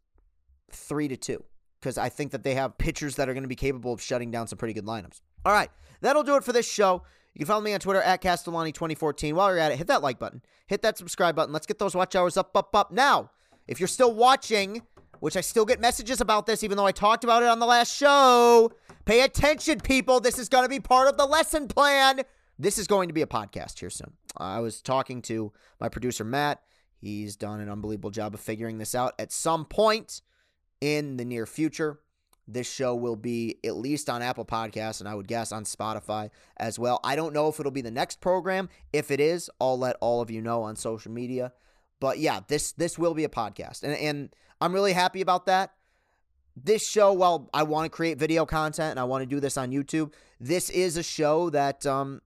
three 0.72 1.08
to 1.08 1.18
two 1.18 1.44
because 1.80 1.98
I 1.98 2.10
think 2.10 2.32
that 2.32 2.44
they 2.44 2.56
have 2.56 2.78
pitchers 2.78 3.16
that 3.16 3.28
are 3.30 3.34
going 3.34 3.44
to 3.44 3.50
be 3.50 3.56
capable 3.56 3.94
of 3.94 4.02
shutting 4.02 4.32
down 4.32 4.48
some 4.48 4.58
pretty 4.58 4.74
good 4.74 4.86
lineups. 4.86 5.22
All 5.46 5.54
right, 5.54 5.70
that'll 6.02 6.24
do 6.24 6.36
it 6.36 6.44
for 6.44 6.54
this 6.54 6.70
show. 6.70 7.04
You 7.34 7.40
can 7.40 7.48
follow 7.48 7.62
me 7.62 7.74
on 7.74 7.80
Twitter 7.80 8.02
at 8.02 8.22
Castellani2014. 8.22 9.34
While 9.34 9.50
you're 9.50 9.60
at 9.60 9.72
it, 9.72 9.78
hit 9.78 9.88
that 9.88 10.02
like 10.02 10.20
button, 10.20 10.42
hit 10.68 10.82
that 10.82 10.98
subscribe 10.98 11.36
button. 11.36 11.54
Let's 11.54 11.68
get 11.68 11.80
those 11.80 11.96
watch 11.96 12.16
hours 12.16 12.38
up, 12.38 12.56
up, 12.56 12.76
up. 12.76 12.92
Now, 12.92 13.32
if 13.68 13.80
you're 13.80 13.88
still 13.88 14.14
watching, 14.14 14.82
which 15.22 15.38
I 15.38 15.42
still 15.42 15.66
get 15.66 15.80
messages 15.80 16.20
about 16.20 16.46
this, 16.46 16.64
even 16.64 16.78
though 16.78 16.86
I 16.86 16.92
talked 16.92 17.24
about 17.24 17.44
it 17.44 17.50
on 17.50 17.60
the 17.60 17.66
last 17.66 17.96
show, 17.96 18.72
pay 19.06 19.22
attention, 19.22 19.80
people. 19.80 20.20
This 20.20 20.38
is 20.38 20.50
going 20.50 20.66
to 20.66 20.70
be 20.70 20.80
part 20.80 21.08
of 21.08 21.18
the 21.18 21.26
lesson 21.26 21.68
plan. 21.68 22.22
This 22.60 22.78
is 22.78 22.88
going 22.88 23.08
to 23.08 23.14
be 23.14 23.22
a 23.22 23.28
podcast 23.28 23.80
here 23.80 23.90
soon. 23.90 24.14
I 24.38 24.60
was 24.60 24.82
talking 24.82 25.22
to 25.24 25.54
my 25.80 25.90
producer, 25.90 26.24
Matt. 26.24 26.62
He's 26.98 27.36
done 27.36 27.60
an 27.60 27.70
unbelievable 27.70 28.12
job 28.12 28.34
of 28.34 28.40
figuring 28.40 28.78
this 28.78 28.94
out. 28.94 29.14
At 29.18 29.32
some 29.32 29.66
point 29.66 30.22
in 30.80 31.18
the 31.18 31.26
near 31.26 31.46
future, 31.46 32.00
this 32.48 32.72
show 32.72 32.96
will 32.96 33.16
be 33.16 33.58
at 33.64 33.76
least 33.76 34.10
on 34.10 34.22
Apple 34.22 34.46
Podcasts 34.46 35.00
and 35.00 35.08
I 35.08 35.16
would 35.16 35.28
guess 35.28 35.52
on 35.52 35.64
Spotify 35.64 36.30
as 36.58 36.78
well. 36.78 37.00
I 37.04 37.16
don't 37.16 37.34
know 37.34 37.48
if 37.48 37.60
it'll 37.60 37.72
be 37.72 37.82
the 37.82 37.92
next 37.92 38.20
program. 38.20 38.70
If 38.92 39.12
it 39.12 39.20
is, 39.20 39.50
I'll 39.60 39.78
let 39.78 39.96
all 40.02 40.22
of 40.22 40.32
you 40.32 40.42
know 40.42 40.64
on 40.64 40.76
social 40.76 41.12
media. 41.12 41.54
But 42.00 42.18
yeah, 42.18 42.42
this 42.48 42.72
this 42.74 42.98
will 42.98 43.14
be 43.14 43.24
a 43.24 43.30
podcast. 43.30 43.84
And 43.84 43.94
and 43.94 44.36
I'm 44.60 44.74
really 44.74 44.94
happy 44.94 45.22
about 45.22 45.46
that. 45.46 45.74
This 46.56 46.86
show, 46.86 47.14
while 47.14 47.50
I 47.54 47.64
want 47.64 47.86
to 47.86 47.90
create 47.90 48.18
video 48.18 48.46
content 48.46 48.92
and 48.92 49.00
I 49.00 49.06
want 49.06 49.22
to 49.22 49.26
do 49.26 49.40
this 49.40 49.56
on 49.58 49.72
YouTube, 49.72 50.14
this 50.40 50.70
is 50.70 50.98
a 50.98 51.04
show 51.04 51.50
that 51.52 51.86
um 51.86 52.22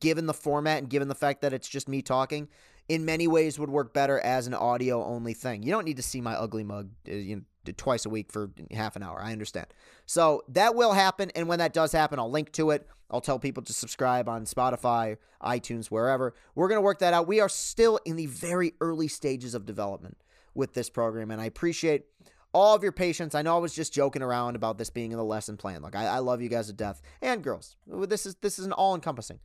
given 0.00 0.26
the 0.26 0.34
format 0.34 0.78
and 0.78 0.90
given 0.90 1.08
the 1.08 1.14
fact 1.14 1.42
that 1.42 1.52
it's 1.52 1.68
just 1.68 1.88
me 1.88 2.02
talking, 2.02 2.48
in 2.88 3.04
many 3.04 3.26
ways 3.26 3.58
would 3.58 3.70
work 3.70 3.94
better 3.94 4.18
as 4.20 4.46
an 4.46 4.54
audio 4.54 5.04
only 5.04 5.34
thing. 5.34 5.62
You 5.62 5.70
don't 5.70 5.84
need 5.84 5.96
to 5.96 6.02
see 6.02 6.20
my 6.20 6.34
ugly 6.34 6.64
mug 6.64 6.90
uh, 7.08 7.12
you 7.12 7.36
know, 7.36 7.42
twice 7.72 8.06
a 8.06 8.10
week 8.10 8.32
for 8.32 8.50
half 8.70 8.96
an 8.96 9.02
hour. 9.02 9.20
I 9.20 9.32
understand. 9.32 9.66
So 10.06 10.42
that 10.48 10.74
will 10.74 10.92
happen. 10.92 11.30
And 11.34 11.48
when 11.48 11.58
that 11.58 11.72
does 11.72 11.92
happen, 11.92 12.18
I'll 12.18 12.30
link 12.30 12.52
to 12.52 12.70
it. 12.70 12.86
I'll 13.10 13.20
tell 13.20 13.38
people 13.38 13.62
to 13.62 13.72
subscribe 13.72 14.28
on 14.28 14.44
Spotify, 14.44 15.16
iTunes, 15.42 15.86
wherever. 15.86 16.34
We're 16.54 16.68
going 16.68 16.78
to 16.78 16.82
work 16.82 16.98
that 17.00 17.14
out. 17.14 17.28
We 17.28 17.40
are 17.40 17.48
still 17.48 18.00
in 18.04 18.16
the 18.16 18.26
very 18.26 18.74
early 18.80 19.08
stages 19.08 19.54
of 19.54 19.64
development 19.64 20.18
with 20.54 20.74
this 20.74 20.90
program. 20.90 21.30
And 21.30 21.40
I 21.40 21.44
appreciate 21.44 22.06
all 22.52 22.74
of 22.74 22.82
your 22.82 22.92
patience. 22.92 23.34
I 23.34 23.42
know 23.42 23.54
I 23.54 23.60
was 23.60 23.74
just 23.74 23.92
joking 23.92 24.22
around 24.22 24.56
about 24.56 24.78
this 24.78 24.90
being 24.90 25.12
in 25.12 25.18
the 25.18 25.24
lesson 25.24 25.56
plan. 25.56 25.82
Like 25.82 25.94
I, 25.94 26.06
I 26.06 26.18
love 26.20 26.40
you 26.40 26.48
guys 26.48 26.68
to 26.68 26.72
death 26.72 27.02
and 27.20 27.44
girls. 27.44 27.76
This 27.86 28.24
is 28.24 28.36
this 28.36 28.58
is 28.58 28.64
an 28.64 28.72
all 28.72 28.94
encompassing 28.94 29.40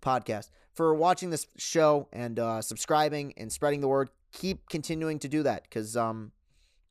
podcast 0.00 0.48
for 0.72 0.94
watching 0.94 1.30
this 1.30 1.46
show 1.56 2.08
and 2.12 2.38
uh, 2.38 2.62
subscribing 2.62 3.34
and 3.36 3.52
spreading 3.52 3.80
the 3.80 3.88
word. 3.88 4.08
Keep 4.32 4.68
continuing 4.68 5.18
to 5.20 5.28
do 5.28 5.42
that 5.42 5.64
because 5.64 5.96
um, 5.96 6.32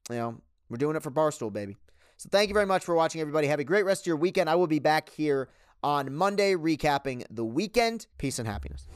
you 0.09 0.15
know 0.15 0.41
we're 0.73 0.77
doing 0.77 0.95
it 0.95 1.03
for 1.03 1.11
Barstool, 1.11 1.53
baby. 1.53 1.77
So 2.17 2.29
thank 2.31 2.49
you 2.49 2.55
very 2.55 2.65
much 2.65 2.83
for 2.83 2.95
watching, 2.95 3.21
everybody. 3.21 3.45
Have 3.45 3.59
a 3.59 3.63
great 3.63 3.85
rest 3.85 4.01
of 4.01 4.07
your 4.07 4.15
weekend. 4.15 4.49
I 4.49 4.55
will 4.55 4.65
be 4.65 4.79
back 4.79 5.09
here 5.09 5.49
on 5.83 6.11
Monday 6.11 6.55
recapping 6.55 7.23
the 7.29 7.45
weekend. 7.45 8.07
Peace 8.17 8.39
and 8.39 8.47
happiness. 8.47 8.87